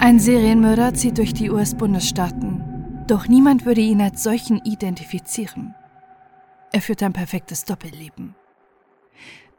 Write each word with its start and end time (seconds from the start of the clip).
Ein 0.00 0.20
Serienmörder 0.20 0.94
zieht 0.94 1.18
durch 1.18 1.34
die 1.34 1.50
US-Bundesstaaten, 1.50 3.04
doch 3.08 3.26
niemand 3.26 3.66
würde 3.66 3.80
ihn 3.80 4.00
als 4.00 4.22
solchen 4.22 4.58
identifizieren. 4.64 5.74
Er 6.72 6.80
führt 6.80 7.02
ein 7.02 7.12
perfektes 7.12 7.64
Doppelleben. 7.64 8.36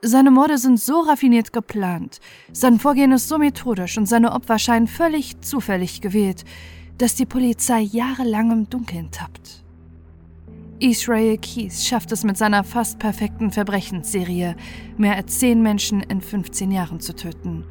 Seine 0.02 0.32
Morde 0.32 0.58
sind 0.58 0.80
so 0.80 1.02
raffiniert 1.02 1.52
geplant, 1.52 2.22
sein 2.54 2.80
Vorgehen 2.80 3.12
ist 3.12 3.28
so 3.28 3.38
methodisch 3.38 3.98
und 3.98 4.06
seine 4.06 4.32
Opfer 4.32 4.60
scheinen 4.60 4.88
völlig 4.88 5.42
zufällig 5.42 6.00
gewählt, 6.00 6.46
dass 6.98 7.16
die 7.16 7.26
Polizei 7.26 7.82
jahrelang 7.82 8.52
im 8.52 8.70
Dunkeln 8.70 9.12
tappt. 9.12 9.66
Israel 10.80 11.38
Keys 11.38 11.86
schafft 11.86 12.14
es 12.14 12.24
mit 12.24 12.38
seiner 12.38 12.64
fast 12.64 12.98
perfekten 12.98 13.52
Verbrechensserie, 13.52 14.56
mehr 14.98 15.18
als 15.18 15.40
zehn 15.40 15.62
Menschen 15.62 16.00
in 16.00 16.22
15 16.22 16.72
Jahren 16.72 17.02
zu 17.02 17.14
töten, 17.14 17.66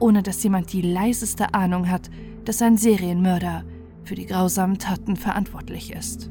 ohne 0.00 0.22
dass 0.22 0.42
jemand 0.42 0.72
die 0.72 0.82
leiseste 0.82 1.54
Ahnung 1.54 1.88
hat, 1.88 2.10
dass 2.44 2.62
ein 2.62 2.76
Serienmörder 2.76 3.64
für 4.04 4.14
die 4.16 4.26
grausamen 4.26 4.78
Taten 4.78 5.16
verantwortlich 5.16 5.92
ist. 5.92 6.30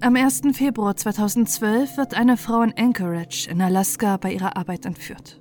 Am 0.00 0.16
1. 0.16 0.42
Februar 0.52 0.96
2012 0.96 1.98
wird 1.98 2.14
eine 2.14 2.38
Frau 2.38 2.62
in 2.62 2.72
Anchorage 2.78 3.50
in 3.50 3.60
Alaska 3.60 4.16
bei 4.16 4.32
ihrer 4.32 4.56
Arbeit 4.56 4.86
entführt. 4.86 5.38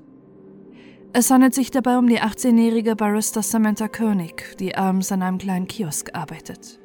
Es 1.19 1.31
handelt 1.31 1.55
sich 1.55 1.71
dabei 1.71 1.97
um 1.97 2.05
die 2.05 2.21
18-jährige 2.21 2.95
Barista 2.95 3.41
Samantha 3.41 3.87
Koenig, 3.87 4.55
die 4.59 4.75
abends 4.75 5.11
an 5.11 5.23
einem 5.23 5.39
kleinen 5.39 5.67
Kiosk 5.67 6.11
arbeitet. 6.13 6.79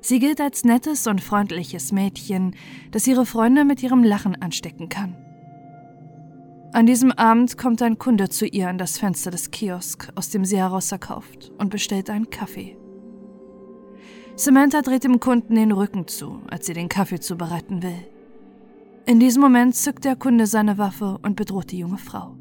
Sie 0.00 0.18
gilt 0.18 0.40
als 0.40 0.64
nettes 0.64 1.06
und 1.06 1.20
freundliches 1.20 1.92
Mädchen, 1.92 2.56
das 2.92 3.06
ihre 3.06 3.26
Freunde 3.26 3.66
mit 3.66 3.82
ihrem 3.82 4.04
Lachen 4.04 4.40
anstecken 4.40 4.88
kann. 4.88 5.16
An 6.72 6.86
diesem 6.86 7.12
Abend 7.12 7.58
kommt 7.58 7.82
ein 7.82 7.98
Kunde 7.98 8.30
zu 8.30 8.46
ihr 8.46 8.70
an 8.70 8.78
das 8.78 8.96
Fenster 8.96 9.30
des 9.30 9.50
Kiosk, 9.50 10.10
aus 10.14 10.30
dem 10.30 10.46
sie 10.46 10.56
heraus 10.56 10.90
erkauft, 10.90 11.52
und 11.58 11.68
bestellt 11.68 12.08
einen 12.08 12.30
Kaffee. 12.30 12.78
Samantha 14.34 14.80
dreht 14.80 15.04
dem 15.04 15.20
Kunden 15.20 15.56
den 15.56 15.72
Rücken 15.72 16.08
zu, 16.08 16.40
als 16.48 16.64
sie 16.64 16.72
den 16.72 16.88
Kaffee 16.88 17.20
zubereiten 17.20 17.82
will. 17.82 18.08
In 19.04 19.20
diesem 19.20 19.42
Moment 19.42 19.74
zückt 19.76 20.06
der 20.06 20.16
Kunde 20.16 20.46
seine 20.46 20.78
Waffe 20.78 21.18
und 21.20 21.36
bedroht 21.36 21.70
die 21.70 21.80
junge 21.80 21.98
Frau. 21.98 22.38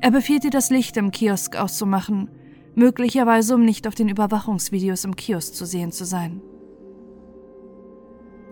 Er 0.00 0.10
befiehlt 0.10 0.44
ihr, 0.44 0.50
das 0.50 0.70
Licht 0.70 0.96
im 0.96 1.10
Kiosk 1.10 1.56
auszumachen, 1.56 2.30
möglicherweise 2.74 3.54
um 3.54 3.64
nicht 3.64 3.86
auf 3.86 3.94
den 3.94 4.08
Überwachungsvideos 4.08 5.04
im 5.04 5.14
Kiosk 5.14 5.54
zu 5.54 5.66
sehen 5.66 5.92
zu 5.92 6.04
sein. 6.04 6.40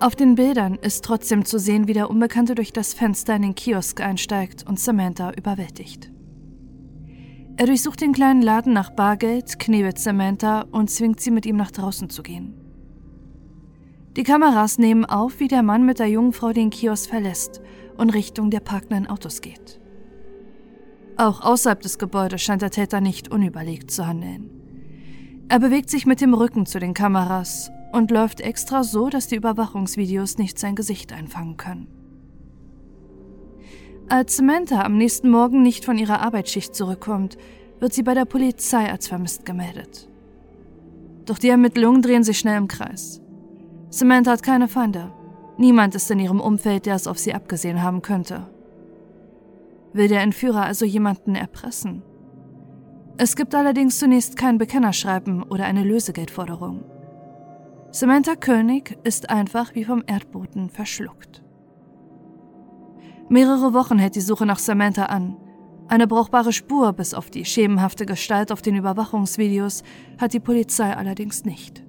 Auf 0.01 0.15
den 0.15 0.37
Bildern 0.37 0.77
ist 0.77 1.05
trotzdem 1.05 1.45
zu 1.45 1.59
sehen, 1.59 1.89
wie 1.89 1.93
der 1.93 2.11
Unbekannte 2.11 2.55
durch 2.55 2.73
das 2.73 2.95
Fenster 2.95 3.35
in 3.35 3.43
den 3.43 3.55
Kiosk 3.55 4.01
einsteigt 4.01 4.65
und 4.69 4.79
Samantha 4.79 5.33
überwältigt. 5.33 6.13
Er 7.57 7.67
durchsucht 7.67 8.01
den 8.01 8.13
kleinen 8.13 8.43
Laden 8.43 8.73
nach 8.73 8.91
Bargeld, 8.91 9.59
knebelt 9.59 9.99
Samantha 9.99 10.67
und 10.71 10.91
zwingt 10.91 11.19
sie 11.19 11.33
mit 11.33 11.47
ihm 11.47 11.57
nach 11.57 11.73
draußen 11.73 12.11
zu 12.11 12.23
gehen. 12.23 12.55
Die 14.17 14.23
Kameras 14.23 14.79
nehmen 14.79 15.05
auf, 15.05 15.41
wie 15.41 15.49
der 15.49 15.65
Mann 15.65 15.85
mit 15.85 15.99
der 15.99 16.09
jungen 16.09 16.33
Frau 16.33 16.53
den 16.53 16.71
Kiosk 16.71 17.11
verlässt 17.11 17.61
und 17.97 18.11
Richtung 18.11 18.51
der 18.51 18.61
parkenden 18.61 19.09
Autos 19.09 19.41
geht. 19.41 19.81
Auch 21.19 21.41
außerhalb 21.41 21.81
des 21.81 21.99
Gebäudes 21.99 22.41
scheint 22.41 22.63
der 22.63 22.71
Täter 22.71 23.01
nicht 23.01 23.29
unüberlegt 23.29 23.91
zu 23.91 24.07
handeln. 24.07 24.51
Er 25.49 25.59
bewegt 25.59 25.91
sich 25.91 26.07
mit 26.07 26.21
dem 26.21 26.33
Rücken 26.33 26.65
zu 26.65 26.79
den 26.79 26.95
Kameras 26.95 27.73
und 27.93 28.13
läuft 28.13 28.41
extra 28.41 28.85
so, 28.85 29.09
dass 29.09 29.27
die 29.27 29.35
Überwachungsvideos 29.35 30.39
nicht 30.39 30.61
sein 30.61 30.77
Gesicht 30.77 31.13
einfangen 31.13 31.57
können. 31.57 31.89
Als 34.09 34.37
Samantha 34.37 34.85
am 34.85 34.97
nächsten 34.97 35.29
Morgen 35.29 35.61
nicht 35.63 35.85
von 35.85 35.99
ihrer 35.99 36.21
Arbeitsschicht 36.21 36.73
zurückkommt, 36.75 37.37
wird 37.81 37.93
sie 37.93 38.05
bei 38.05 38.15
der 38.15 38.25
Polizei 38.25 38.89
als 38.89 39.09
vermisst 39.09 39.45
gemeldet. 39.45 40.09
Doch 41.25 41.39
die 41.39 41.49
Ermittlungen 41.49 42.01
drehen 42.01 42.23
sich 42.23 42.39
schnell 42.39 42.59
im 42.59 42.69
Kreis. 42.69 43.21
Samantha 43.91 44.31
hat 44.31 44.45
keine 44.45 44.69
Feinde. 44.69 45.13
Niemand 45.57 45.97
ist 45.97 46.11
in 46.13 46.21
ihrem 46.21 46.41
Umfeld, 46.41 46.87
der 46.87 46.95
es 46.95 47.09
auf 47.09 47.19
sie 47.19 47.35
abgesehen 47.35 47.83
haben 47.83 48.03
könnte. 48.03 48.47
Will 49.93 50.09
der 50.09 50.23
Entführer 50.23 50.65
also 50.65 50.85
jemanden 50.85 51.35
erpressen? 51.35 52.03
Es 53.17 53.35
gibt 53.35 53.55
allerdings 53.55 53.99
zunächst 53.99 54.37
kein 54.37 54.59
Bekennerschreiben 54.59 55.43
oder 55.43 55.65
eine 55.65 55.83
Lösegeldforderung. 55.83 56.85
Samantha 57.91 58.37
König 58.37 58.99
ist 59.03 59.31
einfach 59.31 59.75
wie 59.75 59.85
vom 59.85 60.05
Erdboden 60.07 60.69
verschluckt. 60.69 61.43
Mehrere 63.29 63.75
Wochen 63.75 63.99
hält 63.99 64.15
die 64.15 64.21
Suche 64.21 64.47
nach 64.47 64.59
Samantha 64.59 65.07
an. 65.07 65.37
Eine 65.89 66.07
brauchbare 66.07 66.53
Spur 66.53 66.93
bis 66.93 67.15
auf 67.15 67.31
die 67.31 67.45
schemenhafte 67.45 68.07
Gestalt 68.07 68.53
auf 68.53 68.63
den 68.63 68.77
Überwachungsvideos 68.77 69.83
hat 70.19 70.35
die 70.35 70.41
Polizei 70.41 70.95
allerdings 70.95 71.45
nicht. 71.45 71.83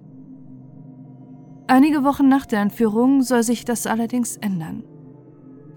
Einige 1.68 2.04
Wochen 2.04 2.28
nach 2.28 2.46
der 2.46 2.62
Entführung 2.62 3.22
soll 3.22 3.44
sich 3.44 3.66
das 3.66 3.86
allerdings 3.86 4.38
ändern. 4.38 4.84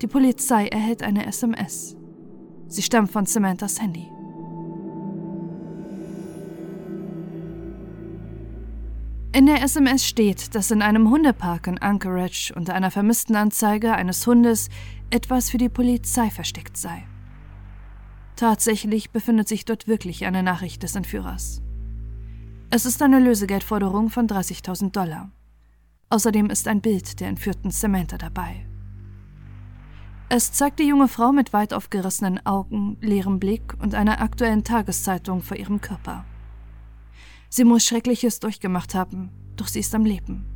Die 0.01 0.07
Polizei 0.07 0.69
erhält 0.69 1.03
eine 1.03 1.27
SMS. 1.27 1.97
Sie 2.73 2.81
stammt 2.81 3.11
von 3.11 3.27
Samanthas 3.27 3.83
Handy. 3.83 4.11
In 9.35 9.45
der 9.45 9.63
SMS 9.63 10.07
steht, 10.07 10.55
dass 10.55 10.71
in 10.71 10.81
einem 10.81 11.11
Hundepark 11.11 11.67
in 11.67 11.77
Anchorage 11.77 12.55
unter 12.57 12.73
einer 12.73 12.91
vermissten 12.91 13.37
Anzeige 13.37 13.93
eines 13.93 14.27
Hundes 14.27 14.71
etwas 15.11 15.51
für 15.51 15.59
die 15.59 15.69
Polizei 15.69 16.31
versteckt 16.31 16.79
sei. 16.79 17.05
Tatsächlich 18.37 19.11
befindet 19.11 19.49
sich 19.49 19.67
dort 19.67 19.87
wirklich 19.87 20.25
eine 20.25 20.43
Nachricht 20.43 20.83
des 20.83 20.95
Entführers. 20.95 21.61
Es 22.71 22.87
ist 22.87 23.03
eine 23.03 23.21
Lösegeldforderung 23.21 24.09
von 24.09 24.27
30.000 24.27 24.93
Dollar. 24.93 25.31
Außerdem 26.09 26.49
ist 26.49 26.69
ein 26.69 26.81
Bild 26.81 27.21
der 27.21 27.29
entführten 27.29 27.71
Samantha 27.71 28.17
dabei. 28.17 28.67
Es 30.35 30.51
zeigt 30.51 30.79
die 30.79 30.89
junge 30.89 31.09
Frau 31.09 31.31
mit 31.31 31.53
weit 31.53 31.75
aufgerissenen 31.75 32.41
Augen, 32.47 32.97
leerem 33.03 33.39
Blick 33.39 33.75
und 33.83 33.95
einer 33.95 34.23
aktuellen 34.23 34.65
Tageszeitung 34.65 35.43
vor 35.43 35.59
ihrem 35.59 35.83
Körper. 35.83 36.25
Sie 37.51 37.65
muss 37.65 37.85
Schreckliches 37.85 38.41
durchgemacht 38.41 38.95
haben, 38.95 39.29
doch 39.57 39.67
sie 39.69 39.81
ist 39.81 39.95
am 39.95 40.07
Leben. 40.07 40.47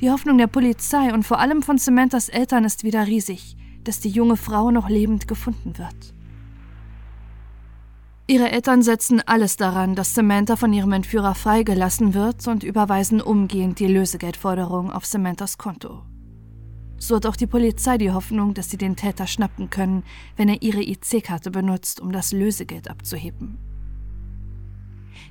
Die 0.00 0.10
Hoffnung 0.10 0.38
der 0.38 0.46
Polizei 0.46 1.12
und 1.12 1.24
vor 1.24 1.40
allem 1.40 1.62
von 1.62 1.76
Samanthas 1.76 2.30
Eltern 2.30 2.64
ist 2.64 2.82
wieder 2.82 3.06
riesig, 3.06 3.54
dass 3.84 4.00
die 4.00 4.08
junge 4.08 4.38
Frau 4.38 4.70
noch 4.70 4.88
lebend 4.88 5.28
gefunden 5.28 5.76
wird. 5.76 6.14
Ihre 8.28 8.50
Eltern 8.50 8.80
setzen 8.80 9.20
alles 9.26 9.58
daran, 9.58 9.94
dass 9.94 10.14
Samantha 10.14 10.56
von 10.56 10.72
ihrem 10.72 10.92
Entführer 10.92 11.34
freigelassen 11.34 12.14
wird 12.14 12.48
und 12.48 12.64
überweisen 12.64 13.20
umgehend 13.20 13.78
die 13.78 13.88
Lösegeldforderung 13.88 14.90
auf 14.90 15.04
Samanthas 15.04 15.58
Konto. 15.58 16.00
So 17.02 17.16
hat 17.16 17.24
auch 17.24 17.36
die 17.36 17.46
Polizei 17.46 17.96
die 17.96 18.12
Hoffnung, 18.12 18.52
dass 18.52 18.68
sie 18.68 18.76
den 18.76 18.94
Täter 18.94 19.26
schnappen 19.26 19.70
können, 19.70 20.04
wenn 20.36 20.50
er 20.50 20.60
ihre 20.60 20.82
IC-Karte 20.82 21.50
benutzt, 21.50 21.98
um 21.98 22.12
das 22.12 22.30
Lösegeld 22.32 22.90
abzuheben. 22.90 23.58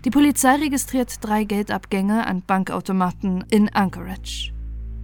Die 0.03 0.09
Polizei 0.09 0.55
registriert 0.55 1.23
drei 1.23 1.43
Geldabgänge 1.43 2.25
an 2.25 2.41
Bankautomaten 2.41 3.45
in 3.51 3.69
Anchorage. 3.69 4.51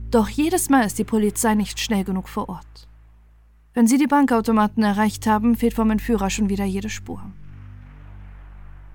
Doch 0.09 0.28
jedes 0.28 0.70
Mal 0.70 0.86
ist 0.88 0.98
die 0.98 1.03
Polizei 1.03 1.53
nicht 1.53 1.80
schnell 1.80 2.03
genug 2.03 2.28
vor 2.28 2.50
Ort. 2.50 2.88
Wenn 3.76 3.86
sie 3.86 4.00
die 4.00 4.08
Bankautomaten 4.08 4.82
erreicht 4.82 5.28
haben, 5.28 5.56
fehlt 5.56 5.76
vom 5.76 5.91
Entführer 5.91 6.32
schon 6.32 6.50
wieder 6.50 6.66
jede 6.66 6.90
Spur. 6.90 7.22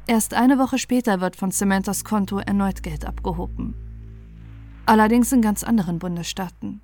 Erst 0.08 0.34
eine 0.34 0.58
Woche 0.58 0.78
später 0.78 1.20
wird 1.20 1.37
von 1.37 1.52
Samanthas 1.52 2.02
Konto 2.02 2.38
erneut 2.38 2.82
Geld 2.82 3.05
abgehoben. 3.05 3.75
Allerdings 4.87 5.31
in 5.31 5.40
ganz 5.40 5.62
anderen 5.62 6.00
Bundesstaaten. 6.00 6.81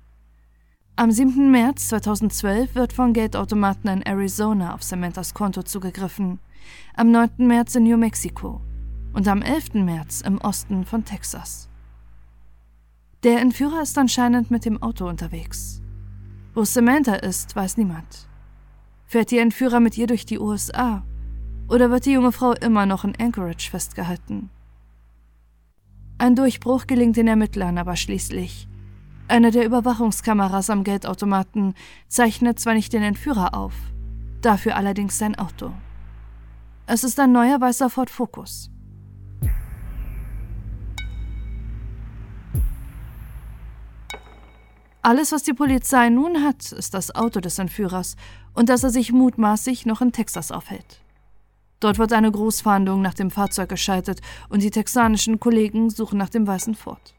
Am 0.99 1.11
7. 1.11 1.51
März 1.51 1.89
2012 1.89 2.73
wird 2.73 2.91
von 2.91 3.13
Geldautomaten 3.13 3.87
in 3.87 4.01
Arizona 4.01 4.73
auf 4.73 4.81
Samanthas 4.81 5.35
Konto 5.35 5.61
zugegriffen, 5.61 6.39
am 6.95 7.11
9. 7.11 7.45
März 7.45 7.75
in 7.75 7.83
New 7.83 7.97
Mexico 7.97 8.61
und 9.13 9.27
am 9.27 9.43
11. 9.43 9.75
März 9.75 10.21
im 10.21 10.39
Osten 10.39 10.85
von 10.85 11.05
Texas. 11.05 11.69
Der 13.21 13.41
Entführer 13.41 13.83
ist 13.83 13.95
anscheinend 13.99 14.49
mit 14.49 14.65
dem 14.65 14.81
Auto 14.81 15.07
unterwegs. 15.07 15.83
Wo 16.55 16.63
Samantha 16.63 17.13
ist, 17.13 17.55
weiß 17.55 17.77
niemand. 17.77 18.27
Fährt 19.05 19.29
die 19.29 19.37
Entführer 19.37 19.79
mit 19.79 19.99
ihr 19.99 20.07
durch 20.07 20.25
die 20.25 20.39
USA? 20.39 21.03
Oder 21.69 21.91
wird 21.91 22.07
die 22.07 22.13
junge 22.13 22.31
Frau 22.31 22.53
immer 22.53 22.87
noch 22.87 23.03
in 23.03 23.15
Anchorage 23.21 23.69
festgehalten? 23.69 24.49
Ein 26.17 26.35
Durchbruch 26.35 26.87
gelingt 26.87 27.17
den 27.17 27.27
Ermittlern 27.27 27.77
aber 27.77 27.95
schließlich. 27.95 28.67
Eine 29.29 29.51
der 29.51 29.65
Überwachungskameras 29.65 30.69
am 30.69 30.85
Geldautomaten 30.85 31.73
zeichnet 32.07 32.59
zwar 32.59 32.73
nicht 32.73 32.93
den 32.93 33.03
Entführer 33.03 33.53
auf, 33.53 33.73
dafür 34.41 34.77
allerdings 34.77 35.17
sein 35.17 35.37
Auto. 35.37 35.73
Es 36.85 37.03
ist 37.03 37.19
ein 37.19 37.33
neuer 37.33 37.59
weißer 37.59 37.89
Ford 37.89 38.09
Focus. 38.09 38.69
Alles, 45.01 45.33
was 45.33 45.43
die 45.43 45.53
Polizei 45.53 46.09
nun 46.09 46.43
hat, 46.43 46.71
ist 46.71 46.93
das 46.93 47.13
Auto 47.13 47.41
des 47.41 47.59
Entführers 47.59 48.15
und 48.53 48.69
dass 48.69 48.83
er 48.83 48.89
sich 48.89 49.11
mutmaßlich 49.11 49.85
noch 49.85 50.01
in 50.01 50.13
Texas 50.13 50.51
aufhält. 50.51 51.01
Dort 51.81 51.99
wird 51.99 52.13
eine 52.13 52.31
Großfahndung 52.31 53.01
nach 53.01 53.13
dem 53.13 53.29
Fahrzeug 53.29 53.69
geschaltet 53.69 54.21
und 54.47 54.63
die 54.63 54.71
texanischen 54.71 55.39
Kollegen 55.39 55.89
suchen 55.89 56.17
nach 56.17 56.29
dem 56.29 56.47
weißen 56.47 56.75
Ford. 56.75 57.16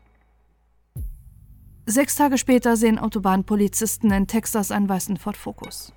Sechs 1.90 2.16
Tage 2.16 2.36
später 2.36 2.76
sehen 2.76 2.98
Autobahnpolizisten 2.98 4.10
in 4.10 4.26
Texas 4.26 4.70
einen 4.70 4.90
weißen 4.90 5.16
Ford 5.16 5.38
Focus. 5.38 5.94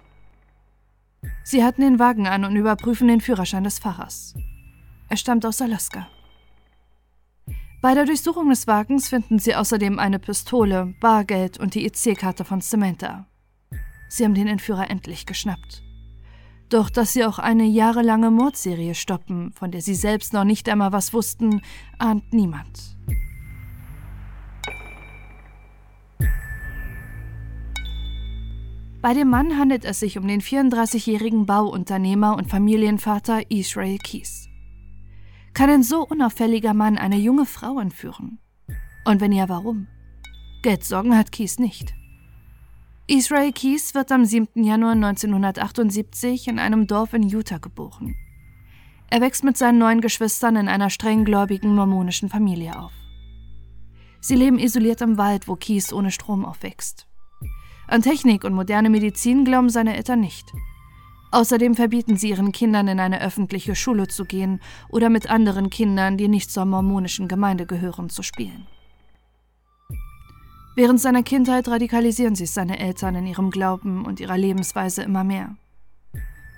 Sie 1.44 1.66
halten 1.66 1.82
den 1.82 2.00
Wagen 2.00 2.28
an 2.28 2.46
und 2.46 2.56
überprüfen 2.56 3.10
den 3.10 3.20
Führerschein 3.20 3.66
des 3.66 3.80
Fahrers. 3.80 4.34
Er 5.10 5.18
stammt 5.18 5.46
aus 5.46 5.62
Alaska. 5.62 6.08
Bei 7.82 7.94
der 7.94 8.06
Durchsuchung 8.06 8.48
des 8.48 8.68
Wagens 8.68 9.10
finden 9.10 9.38
sie 9.38 9.54
außerdem 9.54 10.00
eine 10.00 10.20
Pistole, 10.20 10.96
Bargeld 11.02 11.60
und 11.60 11.76
die 11.76 11.86
EC-Karte 11.86 12.46
von 12.46 12.62
Samantha. 12.62 13.28
Sie 14.08 14.24
haben 14.24 14.34
den 14.34 14.48
Entführer 14.48 14.90
endlich 14.90 15.26
geschnappt. 15.26 15.84
Doch 16.70 16.90
dass 16.90 17.12
sie 17.12 17.26
auch 17.26 17.38
eine 17.38 17.66
jahrelange 17.66 18.32
Mordserie 18.32 18.96
stoppen, 18.96 19.52
von 19.52 19.72
der 19.72 19.82
sie 19.82 19.96
selbst 19.96 20.32
noch 20.32 20.46
nicht 20.46 20.70
einmal 20.70 20.94
was 20.94 21.12
wussten, 21.14 21.62
ahnt 21.98 22.32
niemand. 22.32 22.80
Bei 29.02 29.16
dem 29.16 29.30
Mann 29.30 29.58
handelt 29.58 29.84
es 29.84 30.00
sich 30.00 30.20
um 30.20 30.28
den 30.28 30.42
34-jährigen 30.42 31.48
Bauunternehmer 31.48 32.36
und 32.36 32.52
Familienvater 32.52 33.50
Israel 33.50 33.98
Keys. 33.98 34.48
Kann 35.54 35.72
ein 35.72 35.82
so 35.82 36.06
unauffälliger 36.06 36.76
Mann 36.76 37.00
eine 37.00 37.18
junge 37.18 37.48
Frau 37.48 37.80
entführen? 37.80 38.38
Und 39.04 39.20
wenn 39.20 39.32
ja, 39.32 39.50
warum? 39.50 39.88
Geldsorgen 40.62 41.18
hat 41.18 41.32
Keys 41.32 41.58
nicht. 41.58 41.96
Israel 43.08 43.52
Keys 43.52 43.96
wird 43.96 44.12
am 44.12 44.24
7. 44.24 44.64
Januar 44.64 44.92
1978 44.92 46.48
in 46.48 46.60
einem 46.60 46.86
Dorf 46.86 47.14
in 47.14 47.24
Utah 47.24 47.58
geboren. 47.58 48.16
Er 49.10 49.20
wächst 49.20 49.44
mit 49.44 49.58
seinen 49.58 49.80
neun 49.80 50.02
Geschwistern 50.02 50.56
in 50.56 50.68
einer 50.68 50.92
strenggläubigen 50.92 51.76
mormonischen 51.76 52.30
Familie 52.30 52.80
auf. 52.80 52.94
Sie 54.22 54.36
leben 54.36 54.60
isoliert 54.60 55.02
im 55.02 55.18
Wald, 55.18 55.48
wo 55.48 55.56
Keys 55.56 55.92
ohne 55.92 56.12
Strom 56.12 56.46
aufwächst. 56.46 57.08
An 57.92 58.02
Technik 58.02 58.46
und 58.46 58.54
moderne 58.54 58.90
Medizin 58.90 59.44
glauben 59.44 59.70
seine 59.70 59.98
Eltern 59.98 60.22
nicht. 60.22 60.54
Außerdem 61.32 61.76
verbieten 61.76 62.16
sie 62.16 62.30
ihren 62.30 62.54
Kindern 62.54 62.88
in 62.88 63.02
eine 63.02 63.22
öffentliche 63.22 63.76
Schule 63.76 64.08
zu 64.08 64.24
gehen 64.24 64.62
oder 64.88 65.10
mit 65.10 65.30
anderen 65.30 65.70
Kindern, 65.70 66.16
die 66.16 66.30
nicht 66.30 66.50
zur 66.52 66.64
mormonischen 66.64 67.28
Gemeinde 67.28 67.66
gehören, 67.66 68.10
zu 68.10 68.24
spielen. 68.24 68.66
Während 70.78 71.02
seiner 71.02 71.22
Kindheit 71.22 71.68
radikalisieren 71.68 72.36
sich 72.36 72.52
seine 72.52 72.80
Eltern 72.80 73.16
in 73.16 73.28
ihrem 73.28 73.52
Glauben 73.52 74.06
und 74.06 74.22
ihrer 74.22 74.38
Lebensweise 74.38 75.04
immer 75.04 75.26
mehr. 75.26 75.58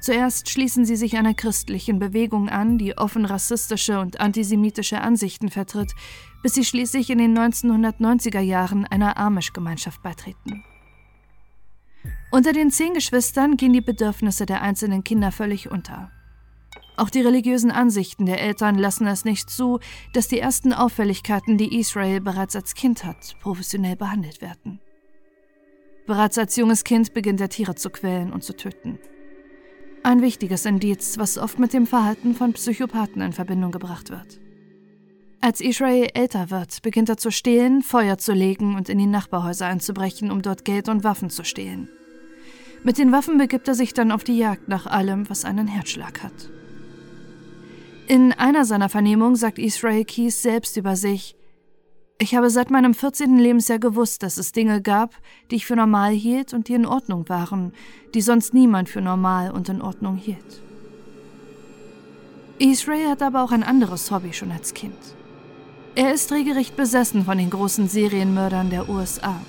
Zuerst 0.01 0.51
schließen 0.51 0.85
sie 0.85 0.95
sich 0.95 1.18
einer 1.18 1.33
christlichen 1.33 1.97
Bewegung 1.97 2.47
an, 2.47 2.77
die 2.77 2.95
offen 2.95 3.25
rassistische 3.25 4.00
und 4.00 4.19
antisemitische 4.19 5.01
Ansichten 5.01 5.50
vertritt, 5.50 5.95
bis 6.44 6.53
sie 6.53 6.63
schließlich 6.63 7.09
in 7.09 7.18
den 7.18 7.35
1990er 7.35 8.41
Jahren 8.41 8.85
einer 8.85 9.18
Amish-Gemeinschaft 9.18 10.03
beitreten. 10.03 10.63
Unter 12.33 12.51
den 12.51 12.71
zehn 12.71 12.95
Geschwistern 12.95 13.57
gehen 13.57 13.74
die 13.74 13.81
Bedürfnisse 13.81 14.47
der 14.47 14.63
einzelnen 14.63 15.03
Kinder 15.03 15.31
völlig 15.31 15.69
unter. 15.69 16.09
Auch 16.97 17.12
die 17.12 17.21
religiösen 17.21 17.69
Ansichten 17.69 18.25
der 18.25 18.41
Eltern 18.41 18.80
lassen 18.80 19.06
es 19.06 19.24
nicht 19.24 19.51
zu, 19.51 19.80
dass 20.13 20.30
die 20.30 20.39
ersten 20.39 20.74
Auffälligkeiten, 20.74 21.59
die 21.59 21.80
Israel 21.80 22.21
bereits 22.21 22.56
als 22.56 22.74
Kind 22.74 23.06
hat, 23.06 23.35
professionell 23.39 23.95
behandelt 23.95 24.41
werden. 24.41 24.80
Bereits 26.07 26.39
als 26.39 26.56
junges 26.56 26.83
Kind 26.83 27.13
beginnt 27.13 27.39
er 27.39 27.50
Tiere 27.50 27.75
zu 27.75 27.91
quälen 27.91 28.33
und 28.33 28.44
zu 28.44 28.56
töten. 28.56 28.97
Ein 30.01 30.24
wichtiges 30.24 30.65
Indiz, 30.65 31.19
was 31.19 31.38
oft 31.38 31.59
mit 31.59 31.71
dem 31.71 31.85
Verhalten 31.85 32.33
von 32.33 32.53
Psychopathen 32.53 33.21
in 33.21 33.33
Verbindung 33.33 33.69
gebracht 33.69 34.09
wird. 34.09 34.41
Als 35.39 35.62
Israel 35.62 36.09
älter 36.15 36.50
wird, 36.50 36.81
beginnt 36.81 37.09
er 37.09 37.18
zu 37.18 37.30
stehlen, 37.30 37.83
Feuer 37.83 38.18
zu 38.18 38.33
legen 38.33 38.75
und 38.75 38.89
in 38.89 38.97
die 38.97 39.06
Nachbarhäuser 39.06 39.68
einzubrechen, 39.68 40.31
um 40.31 40.41
dort 40.41 40.65
Geld 40.65 40.89
und 40.89 41.03
Waffen 41.03 41.30
zu 41.30 41.44
stehlen. 41.45 41.89
Mit 42.83 42.97
den 42.97 43.12
Waffen 43.12 43.38
begibt 43.38 43.68
er 43.68 43.75
sich 43.75 43.94
dann 43.94 44.12
auf 44.12 44.24
die 44.24 44.38
Jagd 44.38 44.68
nach 44.68 44.85
allem, 44.85 45.30
was 45.30 45.45
einen 45.45 45.68
Herzschlag 45.68 46.21
hat. 46.21 46.50
In 48.07 48.33
einer 48.33 48.65
seiner 48.65 48.89
Vernehmungen 48.89 49.38
sagt 49.38 49.57
Israel 49.57 50.03
Keys 50.03 50.41
selbst 50.41 50.75
über 50.75 50.95
sich, 50.97 51.35
ich 52.19 52.35
habe 52.35 52.50
seit 52.50 52.69
meinem 52.69 52.94
14. 52.94 53.38
Lebensjahr 53.38 53.80
gewusst, 53.80 54.24
dass 54.24 54.38
es 54.38 54.51
Dinge 54.51 54.81
gab, 54.81 55.15
die 55.50 55.56
ich 55.56 55.65
für 55.65 55.75
normal 55.75 56.12
hielt 56.13 56.53
und 56.53 56.68
die 56.68 56.74
in 56.74 56.85
Ordnung 56.85 57.27
waren, 57.27 57.74
die 58.13 58.21
sonst 58.21 58.53
niemand 58.53 58.88
für 58.89 59.01
normal 59.01 59.51
und 59.51 59.68
in 59.68 59.81
Ordnung 59.81 60.15
hielt. 60.15 60.62
Israel 62.59 63.09
hat 63.09 63.21
aber 63.21 63.44
auch 63.44 63.51
ein 63.51 63.63
anderes 63.63 64.12
Hobby 64.12 64.31
schon 64.31 64.51
als 64.51 64.74
Kind. 64.74 64.95
Er 65.95 66.13
ist 66.13 66.31
regelrecht 66.31 66.75
besessen 66.75 67.25
von 67.25 67.38
den 67.38 67.50
großen 67.50 67.88
Serienmördern 67.88 68.69
der 68.69 68.89
USA. 68.89 69.41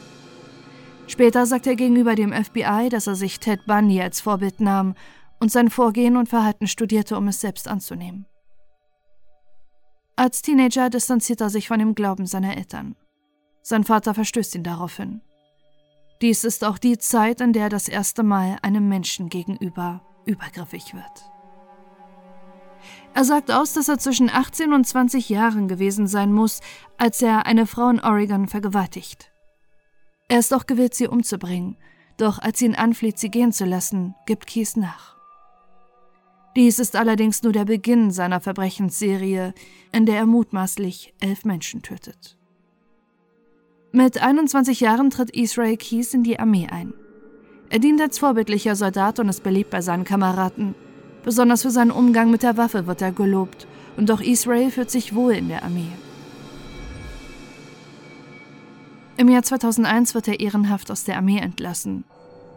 Später 1.06 1.46
sagt 1.46 1.66
er 1.66 1.76
gegenüber 1.76 2.14
dem 2.14 2.32
FBI, 2.32 2.88
dass 2.90 3.06
er 3.06 3.14
sich 3.14 3.38
Ted 3.38 3.66
Bundy 3.66 4.00
als 4.00 4.20
Vorbild 4.20 4.60
nahm 4.60 4.94
und 5.38 5.52
sein 5.52 5.70
Vorgehen 5.70 6.16
und 6.16 6.28
Verhalten 6.28 6.66
studierte, 6.66 7.16
um 7.16 7.28
es 7.28 7.40
selbst 7.40 7.68
anzunehmen. 7.68 8.26
Als 10.16 10.42
Teenager 10.42 10.90
distanziert 10.90 11.40
er 11.40 11.50
sich 11.50 11.68
von 11.68 11.78
dem 11.78 11.94
Glauben 11.94 12.26
seiner 12.26 12.56
Eltern. 12.56 12.96
Sein 13.62 13.84
Vater 13.84 14.14
verstößt 14.14 14.54
ihn 14.54 14.62
daraufhin. 14.62 15.20
Dies 16.22 16.44
ist 16.44 16.64
auch 16.64 16.78
die 16.78 16.98
Zeit, 16.98 17.40
in 17.40 17.52
der 17.52 17.64
er 17.64 17.68
das 17.68 17.88
erste 17.88 18.22
Mal 18.22 18.56
einem 18.62 18.88
Menschen 18.88 19.28
gegenüber 19.28 20.02
übergriffig 20.24 20.94
wird. 20.94 21.30
Er 23.12 23.24
sagt 23.24 23.50
aus, 23.50 23.72
dass 23.72 23.88
er 23.88 23.98
zwischen 23.98 24.30
18 24.30 24.72
und 24.72 24.86
20 24.86 25.28
Jahren 25.28 25.68
gewesen 25.68 26.06
sein 26.06 26.32
muss, 26.32 26.60
als 26.96 27.20
er 27.22 27.46
eine 27.46 27.66
Frau 27.66 27.88
in 27.88 28.00
Oregon 28.00 28.48
vergewaltigt. 28.48 29.33
Er 30.34 30.40
ist 30.40 30.52
auch 30.52 30.66
gewillt, 30.66 30.94
sie 30.94 31.06
umzubringen, 31.06 31.76
doch 32.16 32.40
als 32.40 32.58
sie 32.58 32.64
ihn 32.64 32.74
anfleht, 32.74 33.20
sie 33.20 33.30
gehen 33.30 33.52
zu 33.52 33.64
lassen, 33.64 34.16
gibt 34.26 34.48
Kies 34.48 34.74
nach. 34.74 35.14
Dies 36.56 36.80
ist 36.80 36.96
allerdings 36.96 37.44
nur 37.44 37.52
der 37.52 37.66
Beginn 37.66 38.10
seiner 38.10 38.40
Verbrechensserie, 38.40 39.54
in 39.92 40.06
der 40.06 40.16
er 40.16 40.26
mutmaßlich 40.26 41.14
elf 41.20 41.44
Menschen 41.44 41.82
tötet. 41.82 42.36
Mit 43.92 44.20
21 44.20 44.80
Jahren 44.80 45.10
tritt 45.10 45.30
Israel 45.30 45.76
Keys 45.76 46.14
in 46.14 46.24
die 46.24 46.40
Armee 46.40 46.66
ein. 46.68 46.94
Er 47.70 47.78
dient 47.78 48.00
als 48.00 48.18
vorbildlicher 48.18 48.74
Soldat 48.74 49.20
und 49.20 49.28
ist 49.28 49.44
beliebt 49.44 49.70
bei 49.70 49.82
seinen 49.82 50.02
Kameraden. 50.02 50.74
Besonders 51.22 51.62
für 51.62 51.70
seinen 51.70 51.92
Umgang 51.92 52.32
mit 52.32 52.42
der 52.42 52.56
Waffe 52.56 52.88
wird 52.88 53.02
er 53.02 53.12
gelobt, 53.12 53.68
und 53.96 54.10
auch 54.10 54.20
Israel 54.20 54.72
fühlt 54.72 54.90
sich 54.90 55.14
wohl 55.14 55.34
in 55.34 55.46
der 55.46 55.62
Armee. 55.62 55.92
Im 59.16 59.28
Jahr 59.28 59.44
2001 59.44 60.14
wird 60.14 60.26
er 60.26 60.40
ehrenhaft 60.40 60.90
aus 60.90 61.04
der 61.04 61.16
Armee 61.16 61.38
entlassen. 61.38 62.04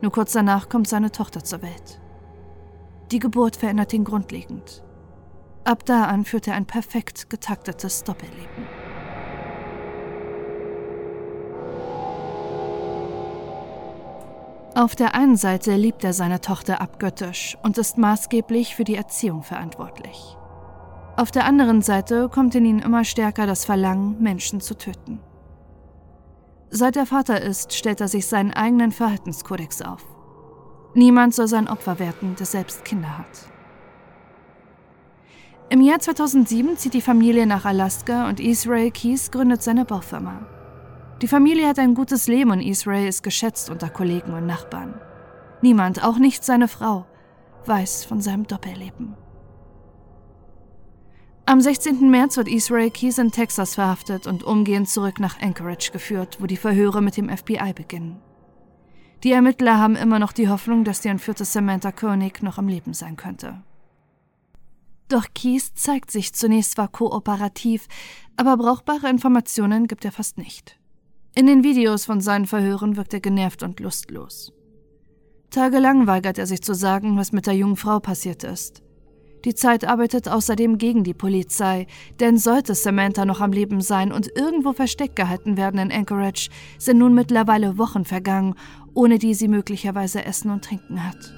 Nur 0.01 0.11
kurz 0.11 0.33
danach 0.33 0.69
kommt 0.69 0.87
seine 0.87 1.11
Tochter 1.11 1.43
zur 1.43 1.61
Welt. 1.61 2.01
Die 3.11 3.19
Geburt 3.19 3.57
verändert 3.57 3.93
ihn 3.93 4.03
grundlegend. 4.03 4.83
Ab 5.63 5.85
da 5.85 6.05
an 6.05 6.25
führt 6.25 6.47
er 6.47 6.55
ein 6.55 6.65
perfekt 6.65 7.29
getaktetes 7.29 8.03
Doppelleben. 8.03 8.65
Auf 14.73 14.95
der 14.95 15.13
einen 15.15 15.37
Seite 15.37 15.75
liebt 15.75 16.03
er 16.03 16.13
seine 16.13 16.41
Tochter 16.41 16.81
abgöttisch 16.81 17.57
und 17.63 17.77
ist 17.77 17.97
maßgeblich 17.97 18.75
für 18.75 18.83
die 18.83 18.95
Erziehung 18.95 19.43
verantwortlich. 19.43 20.37
Auf 21.17 21.31
der 21.31 21.45
anderen 21.45 21.81
Seite 21.81 22.29
kommt 22.29 22.55
in 22.55 22.65
ihn 22.65 22.79
immer 22.79 23.03
stärker 23.03 23.47
das 23.47 23.65
Verlangen, 23.65 24.21
Menschen 24.21 24.61
zu 24.61 24.75
töten. 24.75 25.19
Seit 26.69 26.97
er 26.97 27.05
Vater 27.05 27.41
ist, 27.41 27.73
stellt 27.73 28.01
er 28.01 28.07
sich 28.07 28.27
seinen 28.27 28.51
eigenen 28.51 28.91
Verhaltenskodex 28.91 29.81
auf. 29.81 30.03
Niemand 30.93 31.33
soll 31.33 31.47
sein 31.47 31.67
Opfer 31.67 31.99
werden, 31.99 32.35
der 32.37 32.45
selbst 32.45 32.83
Kinder 32.83 33.17
hat. 33.17 33.49
Im 35.69 35.81
Jahr 35.81 35.99
2007 35.99 36.77
zieht 36.77 36.93
die 36.93 37.01
Familie 37.01 37.45
nach 37.45 37.65
Alaska 37.65 38.27
und 38.27 38.39
Israel 38.39 38.91
Keys 38.91 39.31
gründet 39.31 39.61
seine 39.61 39.85
Baufirma. 39.85 40.45
Die 41.21 41.27
Familie 41.27 41.67
hat 41.67 41.79
ein 41.79 41.93
gutes 41.93 42.27
Leben 42.27 42.51
und 42.51 42.61
Israel 42.61 43.07
ist 43.07 43.23
geschätzt 43.23 43.69
unter 43.69 43.89
Kollegen 43.89 44.33
und 44.33 44.45
Nachbarn. 44.45 44.99
Niemand, 45.61 46.03
auch 46.03 46.19
nicht 46.19 46.43
seine 46.43 46.67
Frau, 46.67 47.05
weiß 47.65 48.05
von 48.05 48.21
seinem 48.21 48.45
Doppelleben. 48.45 49.15
Am 51.49 51.61
16. 51.61 52.09
März 52.09 52.35
wird 52.35 52.49
Israel 52.49 52.91
Keys 52.91 53.19
in 53.19 53.31
Texas 53.31 53.75
verhaftet 53.75 54.27
und 54.27 54.43
umgehend 54.43 54.89
zurück 54.89 55.17
nach 55.21 55.39
Anchorage 55.39 55.91
geführt, 55.93 56.41
wo 56.41 56.45
die 56.45 56.57
Verhöre 56.57 57.01
mit 57.01 57.15
dem 57.15 57.29
FBI 57.29 57.71
beginnen. 57.73 58.19
Die 59.23 59.31
Ermittler 59.31 59.79
haben 59.79 59.95
immer 59.95 60.19
noch 60.19 60.33
die 60.33 60.49
Hoffnung, 60.49 60.83
dass 60.83 60.99
die 60.99 61.07
entführte 61.07 61.45
Samantha 61.45 61.93
Koenig 61.93 62.41
noch 62.41 62.57
am 62.57 62.67
Leben 62.67 62.93
sein 62.93 63.15
könnte. 63.15 63.63
Doch 65.07 65.27
Keys 65.33 65.73
zeigt 65.73 66.11
sich 66.11 66.33
zunächst 66.33 66.71
zwar 66.71 66.89
kooperativ, 66.89 67.87
aber 68.35 68.57
brauchbare 68.57 69.09
Informationen 69.09 69.87
gibt 69.87 70.03
er 70.03 70.11
fast 70.11 70.37
nicht. 70.37 70.77
In 71.33 71.47
den 71.47 71.63
Videos 71.63 72.03
von 72.03 72.19
seinen 72.19 72.45
Verhören 72.45 72.97
wirkt 72.97 73.13
er 73.13 73.21
genervt 73.21 73.63
und 73.63 73.79
lustlos. 73.79 74.51
Tagelang 75.49 76.07
weigert 76.07 76.39
er 76.39 76.45
sich 76.45 76.61
zu 76.61 76.73
sagen, 76.73 77.15
was 77.15 77.31
mit 77.31 77.47
der 77.47 77.55
jungen 77.55 77.77
Frau 77.77 78.01
passiert 78.01 78.43
ist. 78.43 78.83
Die 79.45 79.55
Zeit 79.55 79.85
arbeitet 79.85 80.27
außerdem 80.27 80.77
gegen 80.77 81.03
die 81.03 81.13
Polizei, 81.13 81.87
denn 82.19 82.37
sollte 82.37 82.75
Samantha 82.75 83.25
noch 83.25 83.39
am 83.39 83.51
Leben 83.51 83.81
sein 83.81 84.11
und 84.11 84.29
irgendwo 84.35 84.73
versteckt 84.73 85.15
gehalten 85.15 85.57
werden 85.57 85.79
in 85.79 85.91
Anchorage, 85.91 86.49
sind 86.79 86.97
nun 86.97 87.13
mittlerweile 87.13 87.77
Wochen 87.77 88.03
vergangen, 88.03 88.55
ohne 88.93 89.19
die 89.19 89.33
sie 89.33 89.47
möglicherweise 89.47 90.25
Essen 90.25 90.49
und 90.49 90.65
Trinken 90.65 91.03
hat. 91.03 91.33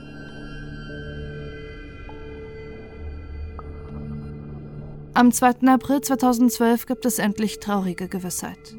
Am 5.14 5.32
2. 5.34 5.68
April 5.68 6.00
2012 6.00 6.86
gibt 6.86 7.06
es 7.06 7.20
endlich 7.20 7.60
traurige 7.60 8.08
Gewissheit. 8.08 8.78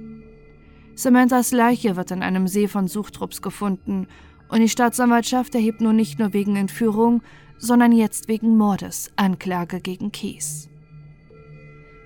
Samanthas 0.95 1.53
Leiche 1.53 1.97
wird 1.97 2.11
in 2.13 2.23
einem 2.23 2.49
See 2.49 2.69
von 2.69 2.89
Suchtrupps 2.89 3.43
gefunden 3.43 4.07
und 4.49 4.61
die 4.61 4.69
Staatsanwaltschaft 4.69 5.55
erhebt 5.55 5.81
nun 5.81 5.97
nicht 5.97 6.19
nur 6.19 6.33
wegen 6.33 6.57
Entführung, 6.57 7.23
sondern 7.61 7.93
jetzt 7.93 8.27
wegen 8.27 8.57
Mordes 8.57 9.11
Anklage 9.17 9.81
gegen 9.81 10.11
Keys. 10.11 10.69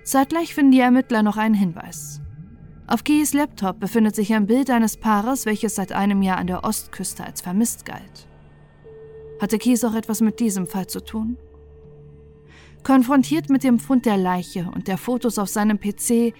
Zeitgleich 0.03 0.55
finden 0.55 0.73
die 0.73 0.81
Ermittler 0.81 1.23
noch 1.23 1.39
einen 1.39 1.55
Hinweis. 1.55 2.21
Auf 2.87 3.05
Keys 3.05 3.33
Laptop 3.33 3.81
befindet 3.81 4.15
sich 4.15 4.35
ein 4.35 4.47
Bild 4.47 4.69
eines 4.69 4.99
Paares, 4.99 5.47
welches 5.47 5.77
seit 5.77 5.93
einem 5.93 6.21
Jahr 6.21 6.37
an 6.37 6.49
der 6.49 6.65
Ostküste 6.65 7.25
als 7.25 7.41
vermisst 7.41 7.87
galt. 7.87 8.29
Hatte 9.41 9.57
Keys 9.57 9.85
auch 9.85 9.95
etwas 9.95 10.21
mit 10.21 10.39
diesem 10.41 10.67
Fall 10.67 10.87
zu 10.87 11.01
tun? 11.01 11.39
Konfrontiert 12.83 13.49
mit 13.49 13.65
dem 13.65 13.79
Fund 13.79 14.05
der 14.05 14.19
Leiche 14.19 14.71
und 14.75 14.89
der 14.89 14.99
Fotos 14.99 15.39
auf 15.39 15.49
seinem 15.49 15.81
PC, 15.81 16.35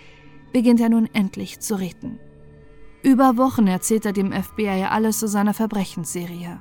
beginnt 0.53 0.81
er 0.81 0.91
nun 0.91 1.09
endlich 1.15 1.61
zu 1.61 1.77
reden. 1.77 2.21
Über 3.03 3.37
Wochen 3.39 3.67
erzählt 3.67 4.05
er 4.05 4.13
dem 4.13 4.33
FBI 4.33 4.87
alles 4.89 5.19
zu 5.19 5.29
seiner 5.29 5.55
Verbrechensserie. 5.55 6.61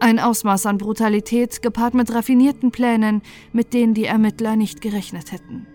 Ein 0.00 0.20
Ausmaß 0.20 0.66
an 0.66 0.78
Brutalität 0.78 1.60
gepaart 1.60 1.94
mit 1.94 2.14
raffinierten 2.14 2.70
Plänen, 2.70 3.22
mit 3.52 3.74
denen 3.74 3.94
die 3.94 4.04
Ermittler 4.04 4.54
nicht 4.54 4.80
gerechnet 4.80 5.32
hätten. 5.32 5.66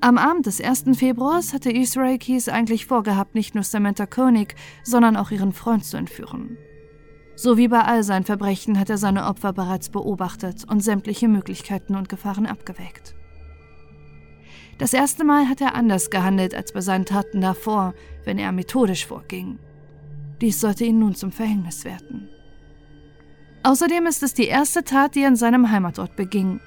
Am 0.00 0.16
Abend 0.16 0.46
des 0.46 0.60
1. 0.60 0.96
Februars 0.96 1.52
hatte 1.52 1.70
Israel 1.70 2.18
Keys 2.18 2.48
eigentlich 2.48 2.86
vorgehabt, 2.86 3.34
nicht 3.34 3.54
nur 3.54 3.64
Samantha 3.64 4.06
Koenig, 4.06 4.54
sondern 4.82 5.16
auch 5.16 5.30
ihren 5.30 5.52
Freund 5.52 5.84
zu 5.84 5.96
entführen. 5.96 6.56
So 7.34 7.58
wie 7.58 7.68
bei 7.68 7.80
all 7.80 8.02
seinen 8.02 8.24
Verbrechen 8.24 8.78
hat 8.78 8.90
er 8.90 8.98
seine 8.98 9.26
Opfer 9.26 9.52
bereits 9.52 9.90
beobachtet 9.90 10.64
und 10.70 10.80
sämtliche 10.80 11.26
Möglichkeiten 11.26 11.96
und 11.96 12.08
Gefahren 12.08 12.46
abgewägt. 12.46 13.14
Das 14.78 14.94
erste 14.94 15.24
Mal 15.24 15.48
hat 15.48 15.60
er 15.60 15.74
anders 15.74 16.10
gehandelt 16.10 16.54
als 16.54 16.72
bei 16.72 16.80
seinen 16.80 17.04
Taten 17.04 17.40
davor, 17.40 17.92
wenn 18.24 18.38
er 18.38 18.52
methodisch 18.52 19.06
vorging. 19.06 19.58
Dies 20.40 20.60
sollte 20.60 20.84
ihn 20.84 20.98
nun 20.98 21.14
zum 21.14 21.32
Verhängnis 21.32 21.84
werden. 21.84 22.28
Außerdem 23.62 24.06
ist 24.06 24.22
es 24.22 24.32
die 24.32 24.46
erste 24.46 24.84
Tat, 24.84 25.14
die 25.14 25.22
er 25.22 25.28
in 25.28 25.36
seinem 25.36 25.70
Heimatort 25.70 26.16
beging. 26.16 26.60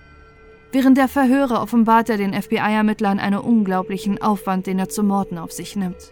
Während 0.71 0.97
der 0.97 1.07
Verhöre 1.07 1.59
offenbart 1.59 2.09
er 2.09 2.17
den 2.17 2.33
FBI-Ermittlern 2.33 3.19
einen 3.19 3.39
unglaublichen 3.39 4.21
Aufwand, 4.21 4.67
den 4.67 4.79
er 4.79 4.89
zu 4.89 5.03
Morden 5.03 5.37
auf 5.37 5.51
sich 5.51 5.75
nimmt. 5.75 6.11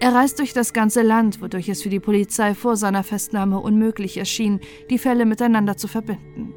Er 0.00 0.14
reist 0.14 0.38
durch 0.38 0.52
das 0.52 0.72
ganze 0.72 1.02
Land, 1.02 1.40
wodurch 1.40 1.68
es 1.68 1.82
für 1.82 1.88
die 1.88 2.00
Polizei 2.00 2.54
vor 2.54 2.76
seiner 2.76 3.04
Festnahme 3.04 3.60
unmöglich 3.60 4.16
erschien, 4.16 4.60
die 4.90 4.98
Fälle 4.98 5.26
miteinander 5.26 5.76
zu 5.76 5.88
verbinden. 5.88 6.54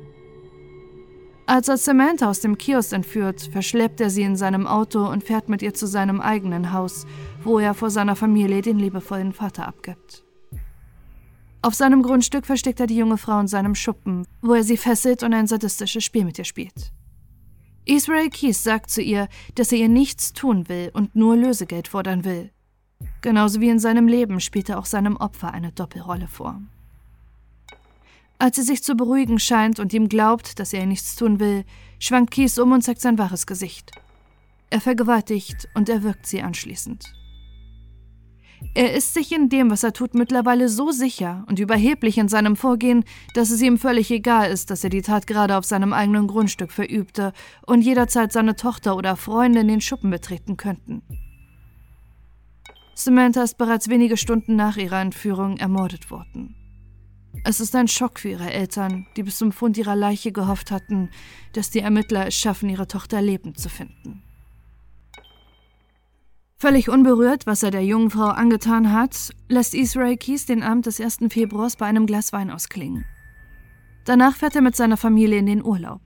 Als 1.48 1.68
er 1.68 1.78
Samantha 1.78 2.28
aus 2.28 2.40
dem 2.40 2.58
Kiosk 2.58 2.92
entführt, 2.92 3.50
verschleppt 3.52 4.02
er 4.02 4.10
sie 4.10 4.24
in 4.24 4.36
seinem 4.36 4.66
Auto 4.66 5.08
und 5.08 5.24
fährt 5.24 5.48
mit 5.48 5.62
ihr 5.62 5.76
zu 5.76 5.86
seinem 5.86 6.20
eigenen 6.20 6.74
Haus, 6.74 7.06
wo 7.44 7.60
er 7.60 7.76
vor 7.76 7.92
seiner 7.92 8.16
Familie 8.16 8.64
den 8.64 8.80
liebevollen 8.80 9.32
Vater 9.32 9.68
abgibt. 9.68 10.24
Auf 11.62 11.76
seinem 11.76 12.02
Grundstück 12.02 12.48
versteckt 12.48 12.80
er 12.80 12.88
die 12.88 12.98
junge 12.98 13.18
Frau 13.18 13.40
in 13.40 13.48
seinem 13.48 13.76
Schuppen, 13.76 14.28
wo 14.42 14.54
er 14.54 14.64
sie 14.64 14.78
fesselt 14.78 15.22
und 15.22 15.34
ein 15.34 15.46
sadistisches 15.46 16.04
Spiel 16.04 16.26
mit 16.26 16.40
ihr 16.40 16.46
spielt. 16.46 16.92
Israel 17.86 18.30
Keys 18.30 18.64
sagt 18.64 18.90
zu 18.90 19.04
ihr, 19.04 19.28
dass 19.54 19.72
er 19.72 19.78
ihr 19.78 19.90
nichts 19.90 20.34
tun 20.34 20.68
will 20.68 20.90
und 20.94 21.16
nur 21.16 21.36
Lösegeld 21.36 21.88
fordern 21.88 22.26
will. 22.26 22.50
Genauso 23.22 23.62
wie 23.62 23.70
in 23.70 23.80
seinem 23.80 24.08
Leben 24.08 24.40
spielt 24.40 24.70
er 24.70 24.80
auch 24.80 24.86
seinem 24.86 25.16
Opfer 25.18 25.54
eine 25.54 25.72
Doppelrolle 25.72 26.28
vor. 26.28 26.60
Als 28.38 28.58
sie 28.58 28.64
sich 28.64 28.84
zu 28.84 28.96
beruhigen 28.96 29.40
scheint 29.40 29.80
und 29.80 29.94
ihm 29.94 30.10
glaubt, 30.10 30.60
dass 30.60 30.74
er 30.74 30.82
ihr 30.82 30.86
nichts 30.86 31.16
tun 31.16 31.40
will, 31.40 31.64
schwankt 32.00 32.32
Kies 32.32 32.60
um 32.60 32.72
und 32.72 32.82
zeigt 32.82 33.02
sein 33.02 33.18
wahres 33.18 33.48
Gesicht. 33.48 33.92
Er 34.70 34.82
vergewaltigt 34.82 35.70
und 35.74 35.88
erwürgt 35.88 36.26
sie 36.26 36.42
anschließend. 36.42 37.06
Er 38.74 38.94
ist 38.94 39.14
sich 39.14 39.32
in 39.32 39.50
dem, 39.50 39.70
was 39.70 39.84
er 39.84 39.94
tut, 39.94 40.16
mittlerweile 40.16 40.70
so 40.70 40.92
sicher 40.92 41.46
und 41.48 41.60
überheblich 41.60 42.18
in 42.18 42.28
seinem 42.28 42.56
Vorgehen, 42.56 43.06
dass 43.34 43.52
es 43.52 43.62
ihm 43.62 43.78
völlig 43.78 44.12
egal 44.12 44.50
ist, 44.50 44.70
dass 44.70 44.84
er 44.84 44.90
die 44.90 45.02
Tat 45.02 45.28
gerade 45.28 45.58
auf 45.58 45.66
seinem 45.66 45.94
eigenen 45.94 46.28
Grundstück 46.28 46.72
verübte 46.72 47.32
und 47.66 47.82
jederzeit 47.82 48.34
seine 48.34 48.56
Tochter 48.56 48.98
oder 48.98 49.16
Freunde 49.16 49.62
in 49.62 49.68
den 49.68 49.82
Schuppen 49.82 50.10
betreten 50.10 50.58
könnten. 50.58 51.04
Samantha 52.96 53.44
ist 53.44 53.58
bereits 53.58 53.90
wenige 53.90 54.18
Stunden 54.18 54.56
nach 54.56 54.78
ihrer 54.78 55.02
Entführung 55.02 55.58
ermordet 55.58 56.10
worden. 56.12 56.56
Es 57.44 57.60
ist 57.60 57.76
ein 57.76 57.88
Schock 57.88 58.20
für 58.20 58.30
ihre 58.30 58.52
Eltern, 58.52 59.08
die 59.16 59.24
bis 59.24 59.38
zum 59.38 59.52
Fund 59.52 59.78
ihrer 59.78 59.96
Leiche 59.96 60.32
gehofft 60.32 60.72
hatten, 60.72 61.10
dass 61.54 61.70
die 61.70 61.80
Ermittler 61.80 62.28
es 62.28 62.36
schaffen, 62.36 62.70
ihre 62.70 62.88
Tochter 62.88 63.22
lebend 63.22 63.60
zu 63.60 63.70
finden. 63.70 64.24
Völlig 66.58 66.90
unberührt, 66.90 67.46
was 67.46 67.64
er 67.64 67.72
der 67.72 67.84
jungen 67.84 68.10
Frau 68.10 68.30
angetan 68.30 68.92
hat, 68.92 69.30
lässt 69.50 69.74
Israel 69.74 70.18
Keys 70.18 70.46
den 70.46 70.64
Abend 70.64 70.86
des 70.86 71.02
1. 71.02 71.20
Februars 71.30 71.76
bei 71.76 71.86
einem 71.86 72.06
Glas 72.06 72.32
Wein 72.34 72.50
ausklingen. 72.50 73.06
Danach 74.06 74.36
fährt 74.36 74.56
er 74.56 74.62
mit 74.62 74.76
seiner 74.76 74.98
Familie 74.98 75.40
in 75.40 75.48
den 75.48 75.64
Urlaub. 75.64 76.02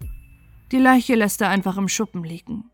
Die 0.71 0.77
Leiche 0.77 1.15
lässt 1.15 1.41
er 1.41 1.50
einfach 1.50 1.77
im 1.77 1.88
Schuppen 1.88 2.24
liegen. 2.24 2.71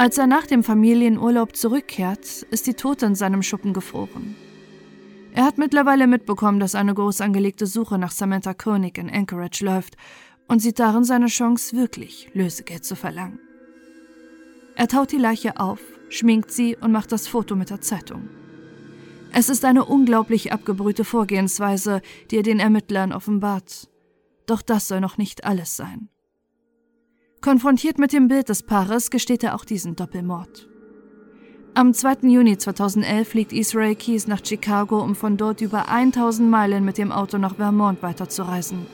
Als 0.00 0.16
er 0.16 0.26
nach 0.26 0.46
dem 0.46 0.64
Familienurlaub 0.64 1.54
zurückkehrt, 1.54 2.46
ist 2.50 2.66
die 2.66 2.72
Tote 2.72 3.04
in 3.04 3.14
seinem 3.14 3.42
Schuppen 3.42 3.74
gefroren. 3.74 4.34
Er 5.34 5.44
hat 5.44 5.58
mittlerweile 5.58 6.06
mitbekommen, 6.06 6.58
dass 6.58 6.74
eine 6.74 6.94
groß 6.94 7.20
angelegte 7.20 7.66
Suche 7.66 7.98
nach 7.98 8.10
Samantha 8.10 8.54
Koenig 8.54 8.96
in 8.96 9.10
Anchorage 9.10 9.62
läuft 9.62 9.98
und 10.48 10.60
sieht 10.60 10.78
darin 10.78 11.04
seine 11.04 11.26
Chance, 11.26 11.76
wirklich 11.76 12.30
Lösegeld 12.32 12.82
zu 12.82 12.96
verlangen. 12.96 13.40
Er 14.74 14.88
taut 14.88 15.12
die 15.12 15.18
Leiche 15.18 15.60
auf, 15.60 15.80
schminkt 16.08 16.50
sie 16.50 16.78
und 16.78 16.92
macht 16.92 17.12
das 17.12 17.28
Foto 17.28 17.54
mit 17.54 17.68
der 17.68 17.82
Zeitung. 17.82 18.30
Es 19.34 19.50
ist 19.50 19.66
eine 19.66 19.84
unglaublich 19.84 20.50
abgebrühte 20.50 21.04
Vorgehensweise, 21.04 22.00
die 22.30 22.38
er 22.38 22.42
den 22.42 22.58
Ermittlern 22.58 23.12
offenbart. 23.12 23.90
Doch 24.46 24.62
das 24.62 24.88
soll 24.88 25.02
noch 25.02 25.18
nicht 25.18 25.44
alles 25.44 25.76
sein. 25.76 26.08
Konfrontiert 27.40 27.98
mit 27.98 28.12
dem 28.12 28.28
Bild 28.28 28.50
des 28.50 28.62
Paares 28.62 29.10
gesteht 29.10 29.42
er 29.42 29.54
auch 29.54 29.64
diesen 29.64 29.96
Doppelmord. 29.96 30.68
Am 31.72 31.94
2. 31.94 32.28
Juni 32.28 32.58
2011 32.58 33.28
fliegt 33.28 33.52
Israel 33.54 33.94
Keys 33.94 34.26
nach 34.26 34.44
Chicago, 34.44 35.00
um 35.00 35.14
von 35.14 35.38
dort 35.38 35.62
über 35.62 35.88
1000 35.88 36.50
Meilen 36.50 36.84
mit 36.84 36.98
dem 36.98 37.10
Auto 37.10 37.38
nach 37.38 37.56
Vermont 37.56 38.02
weiterzureisen. 38.02 38.86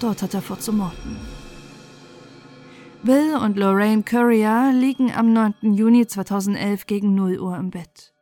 Dort 0.00 0.22
hat 0.22 0.32
er 0.32 0.40
vor 0.40 0.58
zu 0.58 0.72
morden. 0.72 1.18
Bill 3.02 3.34
und 3.36 3.58
Lorraine 3.58 4.04
Courier 4.04 4.72
liegen 4.72 5.12
am 5.12 5.34
9. 5.34 5.74
Juni 5.74 6.06
2011 6.06 6.86
gegen 6.86 7.14
0 7.14 7.40
Uhr 7.40 7.56
im 7.56 7.70
Bett. 7.70 8.14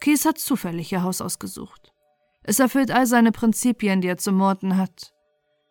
Keys 0.00 0.24
hat 0.24 0.38
zufällig 0.38 0.92
ihr 0.92 1.02
Haus 1.02 1.20
ausgesucht. 1.20 1.92
Es 2.42 2.58
erfüllt 2.58 2.90
all 2.90 3.06
seine 3.06 3.32
Prinzipien, 3.32 4.00
die 4.00 4.08
er 4.08 4.16
zu 4.16 4.32
morden 4.32 4.78
hat. 4.78 5.12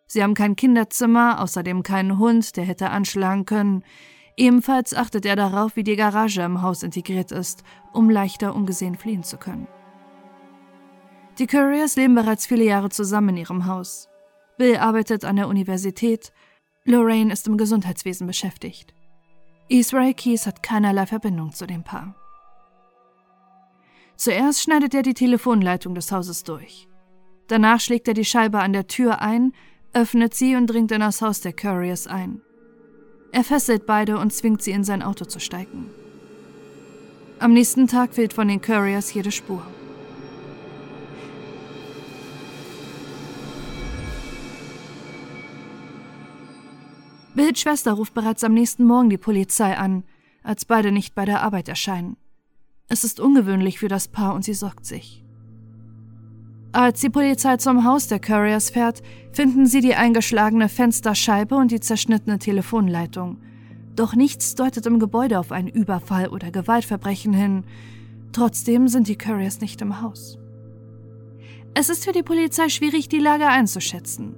Sie 0.07 0.21
haben 0.21 0.33
kein 0.33 0.55
Kinderzimmer, 0.55 1.41
außerdem 1.41 1.83
keinen 1.83 2.19
Hund, 2.19 2.55
der 2.57 2.65
hätte 2.65 2.89
anschlagen 2.89 3.45
können. 3.45 3.83
Ebenfalls 4.37 4.93
achtet 4.93 5.25
er 5.25 5.35
darauf, 5.35 5.75
wie 5.75 5.83
die 5.83 5.95
Garage 5.95 6.41
im 6.41 6.61
Haus 6.61 6.83
integriert 6.83 7.31
ist, 7.31 7.63
um 7.93 8.09
leichter 8.09 8.55
ungesehen 8.55 8.95
fliehen 8.95 9.23
zu 9.23 9.37
können. 9.37 9.67
Die 11.39 11.47
Couriers 11.47 11.95
leben 11.95 12.15
bereits 12.15 12.45
viele 12.45 12.63
Jahre 12.63 12.89
zusammen 12.89 13.29
in 13.29 13.37
ihrem 13.37 13.65
Haus. 13.65 14.09
Bill 14.57 14.77
arbeitet 14.77 15.25
an 15.25 15.35
der 15.35 15.47
Universität, 15.47 16.31
Lorraine 16.85 17.33
ist 17.33 17.47
im 17.47 17.57
Gesundheitswesen 17.57 18.27
beschäftigt. 18.27 18.93
Israel 19.67 20.13
Keys 20.13 20.45
hat 20.45 20.61
keinerlei 20.61 21.07
Verbindung 21.07 21.51
zu 21.51 21.65
dem 21.65 21.83
Paar. 21.83 22.15
Zuerst 24.15 24.61
schneidet 24.61 24.93
er 24.93 25.01
die 25.01 25.15
Telefonleitung 25.15 25.95
des 25.95 26.11
Hauses 26.11 26.43
durch. 26.43 26.87
Danach 27.47 27.79
schlägt 27.79 28.07
er 28.07 28.13
die 28.13 28.23
Scheibe 28.23 28.59
an 28.59 28.73
der 28.73 28.87
Tür 28.87 29.21
ein, 29.21 29.51
öffnet 29.95 30.33
sie 30.33 30.55
und 30.55 30.67
dringt 30.67 30.91
in 30.91 30.99
das 30.99 31.21
Haus 31.21 31.39
der 31.39 31.53
Couriers 31.53 32.05
ein. 32.05 32.41
Er 33.31 33.43
fesselt 33.43 33.85
beide 33.85 34.19
und 34.19 34.31
zwingt 34.31 34.61
sie 34.61 34.71
in 34.71 34.83
sein 34.83 35.01
Auto 35.01 35.25
zu 35.25 35.39
steigen. 35.39 35.89
Am 37.39 37.53
nächsten 37.53 37.87
Tag 37.87 38.13
fehlt 38.13 38.33
von 38.33 38.47
den 38.47 38.61
Couriers 38.61 39.13
jede 39.13 39.31
Spur. 39.31 39.65
Bills 47.33 47.59
Schwester 47.59 47.93
ruft 47.93 48.13
bereits 48.13 48.43
am 48.43 48.53
nächsten 48.53 48.85
Morgen 48.85 49.09
die 49.09 49.17
Polizei 49.17 49.77
an, 49.77 50.03
als 50.43 50.63
beide 50.63 50.91
nicht 50.91 51.15
bei 51.15 51.25
der 51.25 51.41
Arbeit 51.41 51.67
erscheinen. 51.67 52.15
Es 52.87 53.03
ist 53.03 53.19
ungewöhnlich 53.19 53.79
für 53.79 53.89
das 53.89 54.07
Paar 54.07 54.33
und 54.33 54.45
sie 54.45 54.53
sorgt 54.53 54.85
sich. 54.85 55.24
Als 56.75 56.99
die 56.99 57.09
Polizei 57.09 57.55
zum 57.55 57.85
Haus 57.85 58.09
der 58.09 58.19
Couriers 58.19 58.69
fährt, 58.69 59.01
finden 59.31 59.65
sie 59.65 59.79
die 59.79 59.95
eingeschlagene 59.95 60.67
Fensterscheibe 60.67 61.55
und 61.55 61.71
die 61.71 61.79
zerschnittene 61.79 62.37
Telefonleitung. 62.37 63.37
Doch 63.95 64.13
nichts 64.13 64.55
deutet 64.55 64.85
im 64.85 64.99
Gebäude 64.99 65.39
auf 65.39 65.53
einen 65.53 65.69
Überfall 65.69 66.27
oder 66.27 66.51
Gewaltverbrechen 66.51 67.31
hin. 67.31 67.63
Trotzdem 68.33 68.89
sind 68.89 69.07
die 69.07 69.17
Couriers 69.17 69.61
nicht 69.61 69.81
im 69.81 70.01
Haus. 70.01 70.37
Es 71.75 71.87
ist 71.87 72.03
für 72.03 72.11
die 72.11 72.23
Polizei 72.23 72.67
schwierig, 72.67 73.07
die 73.07 73.19
Lage 73.19 73.47
einzuschätzen. 73.47 74.35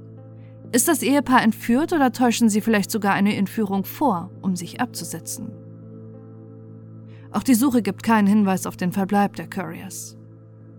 Ist 0.71 0.87
das 0.87 1.01
Ehepaar 1.01 1.41
entführt 1.41 1.91
oder 1.91 2.11
täuschen 2.11 2.49
sie 2.49 2.61
vielleicht 2.61 2.91
sogar 2.91 3.15
eine 3.15 3.35
Entführung 3.35 3.83
vor, 3.83 4.29
um 4.43 4.55
sich 4.55 4.79
abzusetzen? 4.79 5.49
Auch 7.31 7.41
die 7.41 7.55
Suche 7.55 7.81
gibt 7.81 8.03
keinen 8.03 8.27
Hinweis 8.27 8.67
auf 8.67 8.77
den 8.77 8.91
Verbleib 8.91 9.37
der 9.37 9.49
Couriers. 9.49 10.16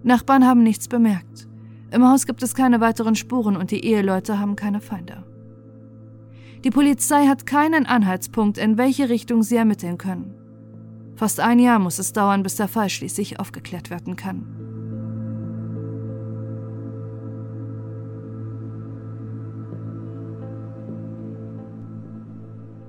Nachbarn 0.09 0.45
haben 0.45 0.65
nichts 0.65 0.89
bemerkt. 0.89 1.47
Im 1.93 2.05
Haus 2.05 2.27
gibt 2.27 2.43
es 2.43 2.55
keine 2.55 2.81
weiteren 2.81 3.15
Spuren 3.15 3.57
und 3.57 3.71
die 3.71 3.85
Eheleute 3.85 4.41
haben 4.41 4.57
keine 4.57 4.81
Feinde. 4.81 5.25
Die 6.65 6.71
Polizei 6.71 7.27
hat 7.27 7.47
keinen 7.47 7.87
Anhaltspunkt, 7.87 8.59
in 8.59 8.77
welche 8.77 9.09
Richtung 9.09 9.45
sie 9.45 9.57
ermitteln 9.57 9.97
können. 9.97 10.35
Fast 11.15 11.41
ein 11.41 11.59
Jahr 11.59 11.79
muss 11.79 11.99
es 11.99 12.13
dauern, 12.13 12.43
bis 12.43 12.57
der 12.57 12.69
Fall 12.69 12.89
schließlich 12.89 13.39
aufgeklärt 13.39 13.91
werden 13.91 14.17
kann. 14.17 14.47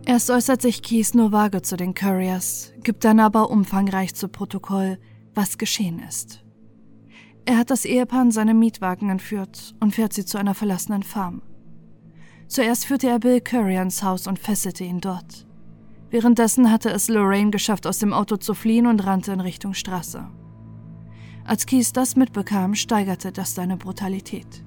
Erst 0.06 0.32
äußert 0.32 0.62
sich 0.62 0.82
Keys 0.82 1.14
nur 1.14 1.32
vage 1.32 1.62
zu 1.62 1.78
den 1.78 1.94
Couriers, 1.94 2.74
gibt 2.84 3.06
dann 3.06 3.20
aber 3.20 3.52
umfangreich 3.52 4.16
zu 4.16 4.28
Protokoll, 4.28 4.98
was 5.36 5.60
geschehen 5.60 6.00
ist. 6.00 6.44
Er 7.50 7.58
hat 7.58 7.72
das 7.72 7.84
Ehepaar 7.84 8.22
in 8.22 8.32
seinem 8.32 8.60
Mietwagen 8.60 9.10
entführt 9.10 9.74
und 9.80 9.96
fährt 9.96 10.14
sie 10.14 10.24
zu 10.24 10.38
einer 10.38 10.54
verlassenen 10.54 11.02
Farm. 11.02 11.42
Zuerst 12.48 12.86
führte 12.86 13.10
er 13.10 13.18
Bill 13.18 13.42
Curry 13.42 13.76
ans 13.76 14.04
Haus 14.04 14.28
und 14.28 14.38
fesselte 14.38 14.84
ihn 14.84 15.02
dort. 15.02 15.48
Währenddessen 16.12 16.72
hatte 16.72 16.92
es 16.92 17.08
Lorraine 17.08 17.50
geschafft, 17.50 17.88
aus 17.88 17.98
dem 17.98 18.14
Auto 18.14 18.38
zu 18.38 18.54
fliehen 18.54 18.86
und 18.86 19.04
rannte 19.04 19.32
in 19.32 19.40
Richtung 19.40 19.74
Straße. 19.74 20.28
Als 21.44 21.66
Keys 21.66 21.92
das 21.92 22.16
mitbekam, 22.16 22.76
steigerte 22.76 23.32
das 23.32 23.56
seine 23.56 23.78
Brutalität. 23.78 24.64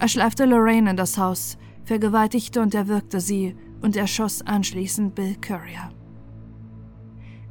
Er 0.00 0.08
schleifte 0.08 0.46
Lorraine 0.46 0.90
in 0.90 0.96
das 0.96 1.16
Haus, 1.16 1.58
vergewaltigte 1.84 2.60
und 2.60 2.74
erwürgte 2.74 3.20
sie 3.20 3.54
und 3.82 3.94
erschoss 3.94 4.42
anschließend 4.42 5.14
Bill 5.14 5.36
Courier. 5.36 5.92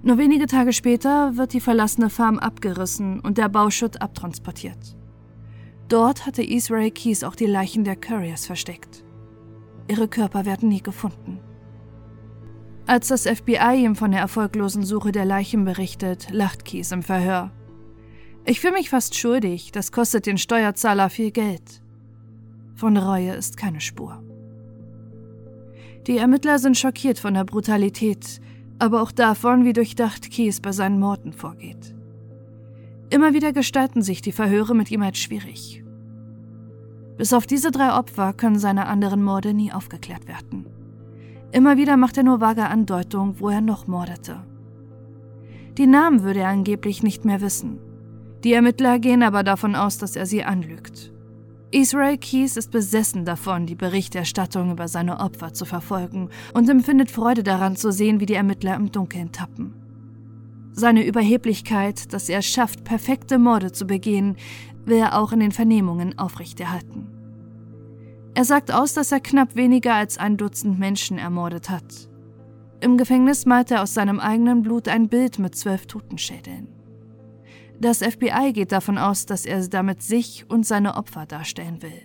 Nur 0.07 0.17
wenige 0.17 0.45
Tage 0.45 0.71
später 0.71 1.35
wird 1.35 1.51
die 1.51 1.59
verlassene 1.59 2.09
Farm 2.09 2.39
abgerissen 2.39 3.19
und 3.19 3.37
der 3.37 3.49
Bauschutt 3.49 4.01
abtransportiert. 4.01 4.95
Dort 5.89 6.25
hatte 6.25 6.41
Israel 6.41 6.91
Keys 6.91 7.25
auch 7.25 7.35
die 7.35 7.45
Leichen 7.45 7.83
der 7.83 7.97
Couriers 7.97 8.45
versteckt. 8.45 9.03
Ihre 9.89 10.07
Körper 10.07 10.45
werden 10.45 10.69
nie 10.69 10.81
gefunden. 10.81 11.41
Als 12.85 13.09
das 13.09 13.27
FBI 13.27 13.83
ihm 13.83 13.97
von 13.97 14.11
der 14.11 14.21
erfolglosen 14.21 14.85
Suche 14.85 15.11
der 15.11 15.25
Leichen 15.25 15.65
berichtet, 15.65 16.29
lacht 16.31 16.63
Keys 16.63 16.93
im 16.93 17.03
Verhör. 17.03 17.51
Ich 18.45 18.61
fühle 18.61 18.75
mich 18.75 18.89
fast 18.89 19.17
schuldig, 19.17 19.73
das 19.73 19.91
kostet 19.91 20.25
den 20.25 20.37
Steuerzahler 20.37 21.09
viel 21.09 21.31
Geld. 21.31 21.81
Von 22.75 22.95
Reue 22.95 23.33
ist 23.33 23.57
keine 23.57 23.81
Spur. 23.81 24.23
Die 26.07 26.17
Ermittler 26.17 26.59
sind 26.59 26.77
schockiert 26.77 27.19
von 27.19 27.33
der 27.33 27.43
Brutalität, 27.43 28.39
aber 28.79 29.01
auch 29.01 29.11
davon, 29.11 29.65
wie 29.65 29.73
durchdacht 29.73 30.29
Keys 30.31 30.59
bei 30.59 30.71
seinen 30.71 30.99
Morden 30.99 31.33
vorgeht. 31.33 31.95
Immer 33.09 33.33
wieder 33.33 33.53
gestalten 33.53 34.01
sich 34.01 34.21
die 34.21 34.31
Verhöre 34.31 34.75
mit 34.75 34.91
ihm 34.91 35.01
als 35.01 35.17
schwierig. 35.17 35.83
Bis 37.17 37.33
auf 37.33 37.47
diese 37.47 37.71
drei 37.71 37.93
Opfer 37.93 38.33
können 38.33 38.59
seine 38.59 38.85
anderen 38.85 39.23
Morde 39.23 39.53
nie 39.53 39.71
aufgeklärt 39.71 40.27
werden. 40.27 40.67
Immer 41.51 41.77
wieder 41.77 41.97
macht 41.97 42.17
er 42.17 42.23
nur 42.23 42.41
vage 42.41 42.67
Andeutungen, 42.67 43.39
wo 43.39 43.49
er 43.49 43.61
noch 43.61 43.87
mordete. 43.87 44.43
Die 45.77 45.87
Namen 45.87 46.23
würde 46.23 46.41
er 46.41 46.49
angeblich 46.49 47.01
nicht 47.01 47.23
mehr 47.25 47.41
wissen. 47.41 47.79
Die 48.43 48.53
Ermittler 48.53 48.99
gehen 48.99 49.23
aber 49.23 49.43
davon 49.43 49.75
aus, 49.75 49.97
dass 49.97 50.15
er 50.15 50.25
sie 50.25 50.43
anlügt. 50.43 51.11
Israel 51.71 52.17
Keys 52.17 52.55
ist 52.55 52.71
besessen 52.71 53.25
davon, 53.25 53.65
die 53.65 53.75
Berichterstattung 53.75 54.71
über 54.71 54.87
seine 54.87 55.19
Opfer 55.19 55.53
zu 55.53 55.65
verfolgen 55.65 56.29
und 56.53 56.69
empfindet 56.69 57.11
Freude 57.11 57.43
daran 57.43 57.75
zu 57.75 57.91
sehen, 57.91 58.21
wie 58.21 58.25
die 58.25 58.35
Ermittler 58.35 58.75
im 58.75 58.91
Dunkeln 58.91 59.33
tappen. 59.33 59.73
Seine 60.71 61.05
Überheblichkeit, 61.05 62.13
dass 62.13 62.29
er 62.29 62.39
es 62.39 62.45
schafft, 62.45 62.85
perfekte 62.85 63.37
Morde 63.37 63.73
zu 63.73 63.85
begehen, 63.85 64.37
will 64.85 64.97
er 64.97 65.19
auch 65.19 65.33
in 65.33 65.41
den 65.41 65.51
Vernehmungen 65.51 66.17
aufrechterhalten. 66.17 67.09
Er 68.33 68.45
sagt 68.45 68.71
aus, 68.71 68.93
dass 68.93 69.11
er 69.11 69.19
knapp 69.19 69.55
weniger 69.55 69.95
als 69.95 70.17
ein 70.17 70.37
Dutzend 70.37 70.79
Menschen 70.79 71.17
ermordet 71.17 71.69
hat. 71.69 72.07
Im 72.79 72.97
Gefängnis 72.97 73.45
malt 73.45 73.71
er 73.71 73.81
aus 73.81 73.93
seinem 73.93 74.19
eigenen 74.19 74.61
Blut 74.61 74.87
ein 74.87 75.09
Bild 75.09 75.39
mit 75.39 75.55
zwölf 75.55 75.87
Totenschädeln. 75.87 76.76
Das 77.79 77.99
FBI 77.99 78.53
geht 78.53 78.71
davon 78.71 78.97
aus, 78.97 79.25
dass 79.25 79.45
er 79.45 79.67
damit 79.67 80.01
sich 80.01 80.45
und 80.49 80.65
seine 80.65 80.95
Opfer 80.95 81.25
darstellen 81.25 81.81
will. 81.81 82.01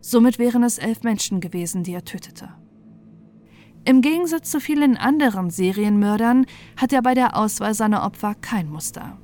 Somit 0.00 0.38
wären 0.38 0.62
es 0.62 0.78
elf 0.78 1.02
Menschen 1.02 1.40
gewesen, 1.40 1.82
die 1.82 1.94
er 1.94 2.04
tötete. 2.04 2.50
Im 3.84 4.02
Gegensatz 4.02 4.50
zu 4.50 4.60
vielen 4.60 4.98
anderen 4.98 5.48
Serienmördern 5.48 6.44
hat 6.76 6.92
er 6.92 7.00
bei 7.00 7.14
der 7.14 7.36
Auswahl 7.36 7.72
seiner 7.72 8.04
Opfer 8.04 8.34
kein 8.34 8.68
Muster. 8.70 9.18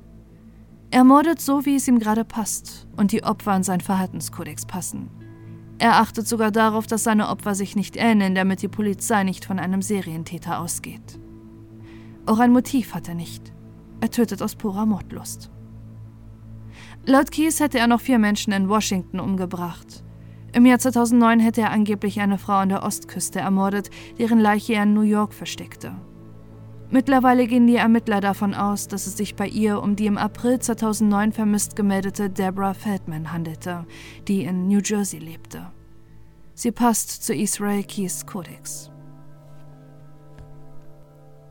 Er 0.89 1.03
mordet 1.03 1.39
so, 1.39 1.65
wie 1.65 1.75
es 1.75 1.87
ihm 1.87 1.99
gerade 1.99 2.25
passt 2.25 2.87
und 2.97 3.11
die 3.11 3.23
Opfer 3.23 3.51
an 3.51 3.63
seinen 3.63 3.81
Verhaltenskodex 3.81 4.65
passen. 4.65 5.09
Er 5.79 5.97
achtet 5.97 6.27
sogar 6.27 6.49
darauf, 6.49 6.87
dass 6.87 7.03
seine 7.03 7.29
Opfer 7.29 7.53
sich 7.53 7.75
nicht 7.75 7.97
ähneln, 7.97 8.33
damit 8.33 8.63
die 8.63 8.67
Polizei 8.67 9.23
nicht 9.23 9.45
von 9.45 9.59
einem 9.59 9.83
Serientäter 9.83 10.59
ausgeht. 10.59 11.19
Auch 12.25 12.39
ein 12.39 12.51
Motiv 12.51 12.95
hat 12.95 13.07
er 13.07 13.15
nicht. 13.15 13.53
Er 14.01 14.09
tötet 14.09 14.41
aus 14.41 14.55
purer 14.55 14.87
Mordlust. 14.87 15.51
Laut 17.09 17.31
Keys 17.31 17.61
hätte 17.61 17.79
er 17.79 17.87
noch 17.87 18.01
vier 18.01 18.19
Menschen 18.19 18.51
in 18.51 18.67
Washington 18.67 19.21
umgebracht. 19.21 20.03
Im 20.51 20.65
Jahr 20.65 20.77
2009 20.77 21.39
hätte 21.39 21.61
er 21.61 21.71
angeblich 21.71 22.19
eine 22.19 22.37
Frau 22.37 22.55
an 22.55 22.67
der 22.67 22.83
Ostküste 22.83 23.39
ermordet, 23.39 23.89
deren 24.19 24.39
Leiche 24.39 24.73
er 24.73 24.83
in 24.83 24.93
New 24.93 25.03
York 25.03 25.33
versteckte. 25.33 25.95
Mittlerweile 26.89 27.47
gehen 27.47 27.65
die 27.65 27.77
Ermittler 27.77 28.19
davon 28.19 28.53
aus, 28.53 28.89
dass 28.89 29.07
es 29.07 29.15
sich 29.15 29.37
bei 29.37 29.47
ihr 29.47 29.81
um 29.81 29.95
die 29.95 30.05
im 30.05 30.17
April 30.17 30.59
2009 30.59 31.31
vermisst 31.31 31.77
gemeldete 31.77 32.29
Deborah 32.29 32.73
Feldman 32.73 33.31
handelte, 33.31 33.85
die 34.27 34.43
in 34.43 34.67
New 34.67 34.81
Jersey 34.83 35.19
lebte. 35.19 35.71
Sie 36.55 36.73
passt 36.73 37.23
zu 37.23 37.33
Israel 37.33 37.85
Keys 37.85 38.25
Kodex. 38.25 38.91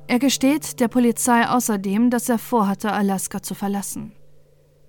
Er 0.07 0.19
gesteht 0.19 0.81
der 0.81 0.89
Polizei 0.89 1.49
außerdem, 1.49 2.11
dass 2.11 2.29
er 2.29 2.39
vorhatte, 2.39 2.93
Alaska 2.93 3.43
zu 3.43 3.55
verlassen. 3.55 4.13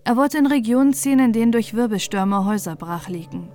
Er 0.08 0.16
wollte 0.16 0.38
in 0.38 0.46
Regionen 0.46 0.94
ziehen, 0.94 1.20
in 1.20 1.34
denen 1.34 1.52
durch 1.52 1.74
Wirbelstürme 1.74 2.46
Häuser 2.46 2.78
brach 2.78 3.10
liegen. 3.10 3.50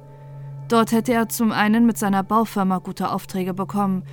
Dort 0.69 0.93
hätte 0.93 1.15
er 1.15 1.31
zum 1.31 1.51
einen 1.51 1.87
mit 1.87 1.97
seiner 1.97 2.23
Baufirma 2.23 2.77
gute 2.77 3.11
Aufträge 3.11 3.55
bekommen, 3.55 4.05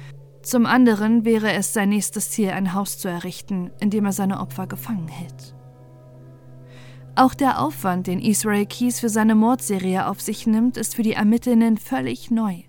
zum 0.41 0.65
anderen 0.65 1.25
wäre 1.25 1.51
es 1.51 1.73
sein 1.73 1.89
nächstes 1.89 2.31
Ziel, 2.31 2.51
ein 2.51 2.73
Haus 2.73 2.97
zu 2.97 3.09
errichten, 3.09 3.71
in 3.81 3.89
dem 3.89 4.05
er 4.05 4.13
seine 4.13 4.39
Opfer 4.39 4.67
gefangen 4.67 5.09
hält. 5.09 5.53
Auch 7.15 7.33
der 7.33 7.59
Aufwand, 7.59 8.07
den 8.07 8.21
Israel 8.21 8.65
Keys 8.65 9.01
für 9.01 9.09
seine 9.09 9.35
Mordserie 9.35 10.07
auf 10.07 10.21
sich 10.21 10.47
nimmt, 10.47 10.77
ist 10.77 10.95
für 10.95 11.03
die 11.03 11.15
Ermittelnden 11.15 11.77
völlig 11.77 12.31
neu. 12.31 12.61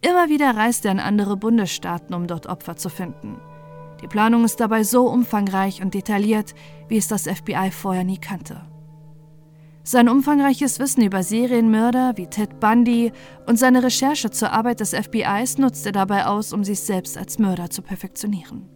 Immer 0.00 0.30
wieder 0.30 0.56
reist 0.56 0.84
er 0.84 0.90
in 0.90 0.98
andere 0.98 1.36
Bundesstaaten, 1.36 2.12
um 2.12 2.26
dort 2.26 2.48
Opfer 2.48 2.74
zu 2.74 2.88
finden. 2.88 3.36
Die 4.02 4.08
Planung 4.08 4.44
ist 4.44 4.58
dabei 4.58 4.82
so 4.82 5.06
umfangreich 5.06 5.80
und 5.80 5.94
detailliert, 5.94 6.56
wie 6.88 6.96
es 6.96 7.06
das 7.06 7.28
FBI 7.28 7.70
vorher 7.70 8.02
nie 8.02 8.18
kannte. 8.18 8.62
Sein 9.90 10.08
umfangreiches 10.08 10.78
Wissen 10.78 11.02
über 11.02 11.24
Serienmörder 11.24 12.12
wie 12.14 12.28
Ted 12.28 12.60
Bundy 12.60 13.10
und 13.48 13.58
seine 13.58 13.82
Recherche 13.82 14.30
zur 14.30 14.52
Arbeit 14.52 14.78
des 14.78 14.94
FBIs 14.94 15.58
nutzt 15.58 15.84
er 15.84 15.90
dabei 15.90 16.26
aus, 16.26 16.52
um 16.52 16.62
sich 16.62 16.78
selbst 16.78 17.18
als 17.18 17.40
Mörder 17.40 17.70
zu 17.70 17.82
perfektionieren. 17.82 18.68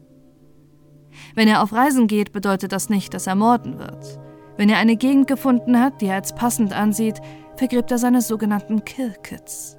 Wenn 1.36 1.46
er 1.46 1.62
auf 1.62 1.72
Reisen 1.72 2.08
geht, 2.08 2.32
bedeutet 2.32 2.72
das 2.72 2.88
nicht, 2.88 3.14
dass 3.14 3.28
er 3.28 3.36
morden 3.36 3.78
wird. 3.78 4.18
Wenn 4.56 4.68
er 4.68 4.78
eine 4.78 4.96
Gegend 4.96 5.28
gefunden 5.28 5.78
hat, 5.78 6.00
die 6.00 6.06
er 6.06 6.16
als 6.16 6.34
passend 6.34 6.72
ansieht, 6.72 7.20
vergräbt 7.54 7.92
er 7.92 7.98
seine 7.98 8.20
sogenannten 8.20 8.84
Kill-Kits. 8.84 9.76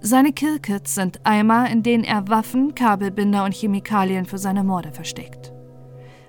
Seine 0.00 0.34
Kill-Kits 0.34 0.94
sind 0.94 1.20
Eimer, 1.24 1.70
in 1.70 1.82
denen 1.82 2.04
er 2.04 2.28
Waffen, 2.28 2.74
Kabelbinder 2.74 3.46
und 3.46 3.54
Chemikalien 3.54 4.26
für 4.26 4.36
seine 4.36 4.62
Morde 4.62 4.92
versteckt. 4.92 5.54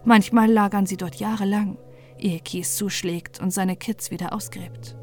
Manchmal 0.06 0.50
lagern 0.50 0.86
sie 0.86 0.96
dort 0.96 1.16
jahrelang 1.16 1.78
ehe 2.20 2.40
Keys 2.40 2.76
zuschlägt 2.76 3.40
und 3.40 3.52
seine 3.52 3.76
Kids 3.76 4.12
wieder 4.12 4.34
ausgräbt. 4.34 4.96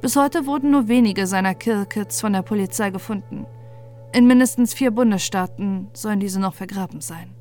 Bis 0.00 0.16
heute 0.16 0.46
wurden 0.46 0.70
nur 0.70 0.88
wenige 0.88 1.26
seiner 1.26 1.54
Kill-Kits 1.54 2.20
von 2.20 2.32
der 2.32 2.42
Polizei 2.42 2.90
gefunden. 2.90 3.46
In 4.12 4.26
mindestens 4.26 4.72
vier 4.72 4.90
Bundesstaaten 4.90 5.88
sollen 5.92 6.20
diese 6.20 6.40
noch 6.40 6.54
vergraben 6.54 7.00
sein. 7.00 7.34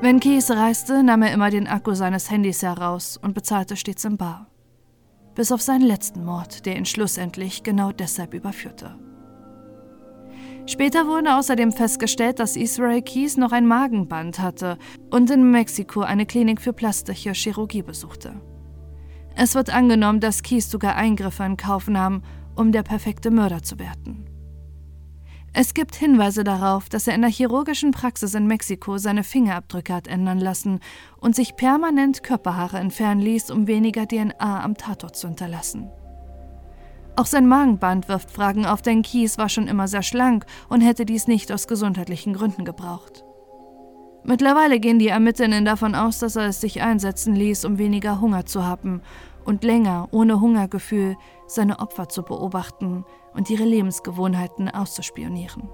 Wenn 0.00 0.20
Keys 0.20 0.50
reiste, 0.50 1.02
nahm 1.02 1.22
er 1.22 1.32
immer 1.32 1.50
den 1.50 1.66
Akku 1.66 1.94
seines 1.94 2.30
Handys 2.30 2.62
heraus 2.62 3.16
und 3.16 3.34
bezahlte 3.34 3.76
stets 3.76 4.04
im 4.04 4.16
Bar. 4.16 4.46
Bis 5.34 5.50
auf 5.52 5.60
seinen 5.60 5.86
letzten 5.86 6.24
Mord, 6.24 6.64
der 6.66 6.76
ihn 6.76 6.86
schlussendlich 6.86 7.62
genau 7.62 7.92
deshalb 7.92 8.32
überführte. 8.32 8.96
Später 10.68 11.06
wurde 11.06 11.36
außerdem 11.36 11.70
festgestellt, 11.70 12.40
dass 12.40 12.56
Israel 12.56 13.00
Keys 13.00 13.36
noch 13.36 13.52
ein 13.52 13.66
Magenband 13.66 14.40
hatte 14.40 14.78
und 15.10 15.30
in 15.30 15.50
Mexiko 15.50 16.00
eine 16.00 16.26
Klinik 16.26 16.60
für 16.60 16.72
plastische 16.72 17.32
Chirurgie 17.32 17.82
besuchte. 17.82 18.40
Es 19.36 19.54
wird 19.54 19.70
angenommen, 19.70 20.18
dass 20.18 20.42
Keys 20.42 20.68
sogar 20.70 20.96
Eingriffe 20.96 21.44
in 21.44 21.56
Kauf 21.56 21.88
nahm, 21.88 22.22
um 22.56 22.72
der 22.72 22.82
perfekte 22.82 23.30
Mörder 23.30 23.62
zu 23.62 23.78
werden. 23.78 24.26
Es 25.52 25.72
gibt 25.72 25.94
Hinweise 25.94 26.42
darauf, 26.42 26.88
dass 26.88 27.06
er 27.06 27.14
in 27.14 27.22
der 27.22 27.30
chirurgischen 27.30 27.92
Praxis 27.92 28.34
in 28.34 28.46
Mexiko 28.46 28.98
seine 28.98 29.24
Fingerabdrücke 29.24 29.94
hat 29.94 30.08
ändern 30.08 30.38
lassen 30.38 30.80
und 31.18 31.36
sich 31.36 31.56
permanent 31.56 32.22
Körperhaare 32.22 32.78
entfernen 32.78 33.20
ließ, 33.20 33.50
um 33.50 33.66
weniger 33.66 34.06
DNA 34.06 34.62
am 34.62 34.76
Tatort 34.76 35.16
zu 35.16 35.28
hinterlassen. 35.28 35.90
Auch 37.16 37.26
sein 37.26 37.46
Magenband 37.46 38.08
wirft 38.08 38.30
Fragen 38.30 38.66
auf, 38.66 38.82
denn 38.82 39.00
Kies 39.00 39.38
war 39.38 39.48
schon 39.48 39.68
immer 39.68 39.88
sehr 39.88 40.02
schlank 40.02 40.44
und 40.68 40.82
hätte 40.82 41.06
dies 41.06 41.26
nicht 41.26 41.50
aus 41.50 41.66
gesundheitlichen 41.66 42.34
Gründen 42.34 42.66
gebraucht. 42.66 43.24
Mittlerweile 44.22 44.80
gehen 44.80 44.98
die 44.98 45.08
Ermittlerinnen 45.08 45.64
davon 45.64 45.94
aus, 45.94 46.18
dass 46.18 46.36
er 46.36 46.48
es 46.48 46.60
sich 46.60 46.82
einsetzen 46.82 47.34
ließ, 47.34 47.64
um 47.64 47.78
weniger 47.78 48.20
Hunger 48.20 48.44
zu 48.44 48.66
haben 48.66 49.00
und 49.44 49.64
länger 49.64 50.08
ohne 50.10 50.40
Hungergefühl 50.40 51.16
seine 51.46 51.78
Opfer 51.78 52.08
zu 52.08 52.22
beobachten 52.22 53.04
und 53.34 53.48
ihre 53.48 53.64
Lebensgewohnheiten 53.64 54.68
auszuspionieren. 54.68 55.68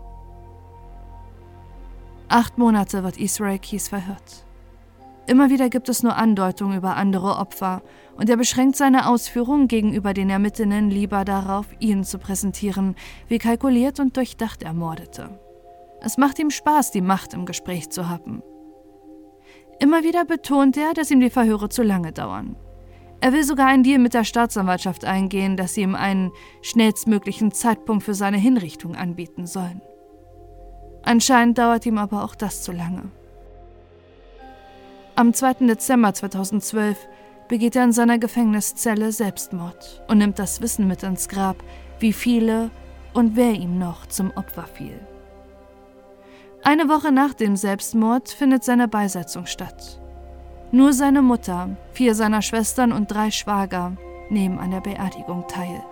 Acht 2.28 2.56
Monate 2.56 3.02
wird 3.02 3.16
Israel 3.16 3.58
Keys 3.58 3.88
verhört. 3.88 4.46
Immer 5.26 5.50
wieder 5.50 5.68
gibt 5.68 5.88
es 5.88 6.02
nur 6.02 6.16
Andeutungen 6.16 6.76
über 6.76 6.96
andere 6.96 7.36
Opfer 7.36 7.82
und 8.16 8.28
er 8.28 8.36
beschränkt 8.36 8.76
seine 8.76 9.08
Ausführungen 9.08 9.68
gegenüber 9.68 10.14
den 10.14 10.30
Ermittlern 10.30 10.90
lieber 10.90 11.24
darauf, 11.24 11.66
ihnen 11.78 12.04
zu 12.04 12.18
präsentieren, 12.18 12.96
wie 13.28 13.38
kalkuliert 13.38 14.00
und 14.00 14.16
durchdacht 14.16 14.62
er 14.62 14.72
mordete. 14.72 15.38
Es 16.00 16.18
macht 16.18 16.40
ihm 16.40 16.50
Spaß, 16.50 16.90
die 16.90 17.00
Macht 17.00 17.34
im 17.34 17.46
Gespräch 17.46 17.90
zu 17.90 18.08
haben. 18.08 18.42
Immer 19.78 20.02
wieder 20.02 20.24
betont 20.24 20.76
er, 20.76 20.92
dass 20.94 21.10
ihm 21.10 21.20
die 21.20 21.30
Verhöre 21.30 21.68
zu 21.68 21.82
lange 21.82 22.12
dauern. 22.12 22.56
Er 23.20 23.32
will 23.32 23.44
sogar 23.44 23.68
einen 23.68 23.84
Deal 23.84 24.00
mit 24.00 24.14
der 24.14 24.24
Staatsanwaltschaft 24.24 25.04
eingehen, 25.04 25.56
dass 25.56 25.74
sie 25.74 25.82
ihm 25.82 25.94
einen 25.94 26.32
schnellstmöglichen 26.60 27.52
Zeitpunkt 27.52 28.02
für 28.02 28.14
seine 28.14 28.36
Hinrichtung 28.36 28.96
anbieten 28.96 29.46
sollen. 29.46 29.80
Anscheinend 31.04 31.58
dauert 31.58 31.86
ihm 31.86 31.98
aber 31.98 32.24
auch 32.24 32.34
das 32.34 32.62
zu 32.62 32.72
lange. 32.72 33.10
Am 35.22 35.32
2. 35.32 35.68
Dezember 35.68 36.12
2012 36.12 36.98
begeht 37.46 37.76
er 37.76 37.84
in 37.84 37.92
seiner 37.92 38.18
Gefängniszelle 38.18 39.12
Selbstmord 39.12 40.02
und 40.08 40.18
nimmt 40.18 40.40
das 40.40 40.60
Wissen 40.60 40.88
mit 40.88 41.04
ins 41.04 41.28
Grab, 41.28 41.62
wie 42.00 42.12
viele 42.12 42.72
und 43.14 43.36
wer 43.36 43.52
ihm 43.52 43.78
noch 43.78 44.06
zum 44.06 44.32
Opfer 44.32 44.64
fiel. 44.64 44.98
Eine 46.64 46.88
Woche 46.88 47.12
nach 47.12 47.34
dem 47.34 47.54
Selbstmord 47.54 48.30
findet 48.30 48.64
seine 48.64 48.88
Beisetzung 48.88 49.46
statt. 49.46 50.00
Nur 50.72 50.92
seine 50.92 51.22
Mutter, 51.22 51.76
vier 51.92 52.16
seiner 52.16 52.42
Schwestern 52.42 52.90
und 52.90 53.08
drei 53.08 53.30
Schwager 53.30 53.92
nehmen 54.28 54.58
an 54.58 54.72
der 54.72 54.80
Beerdigung 54.80 55.46
teil. 55.46 55.84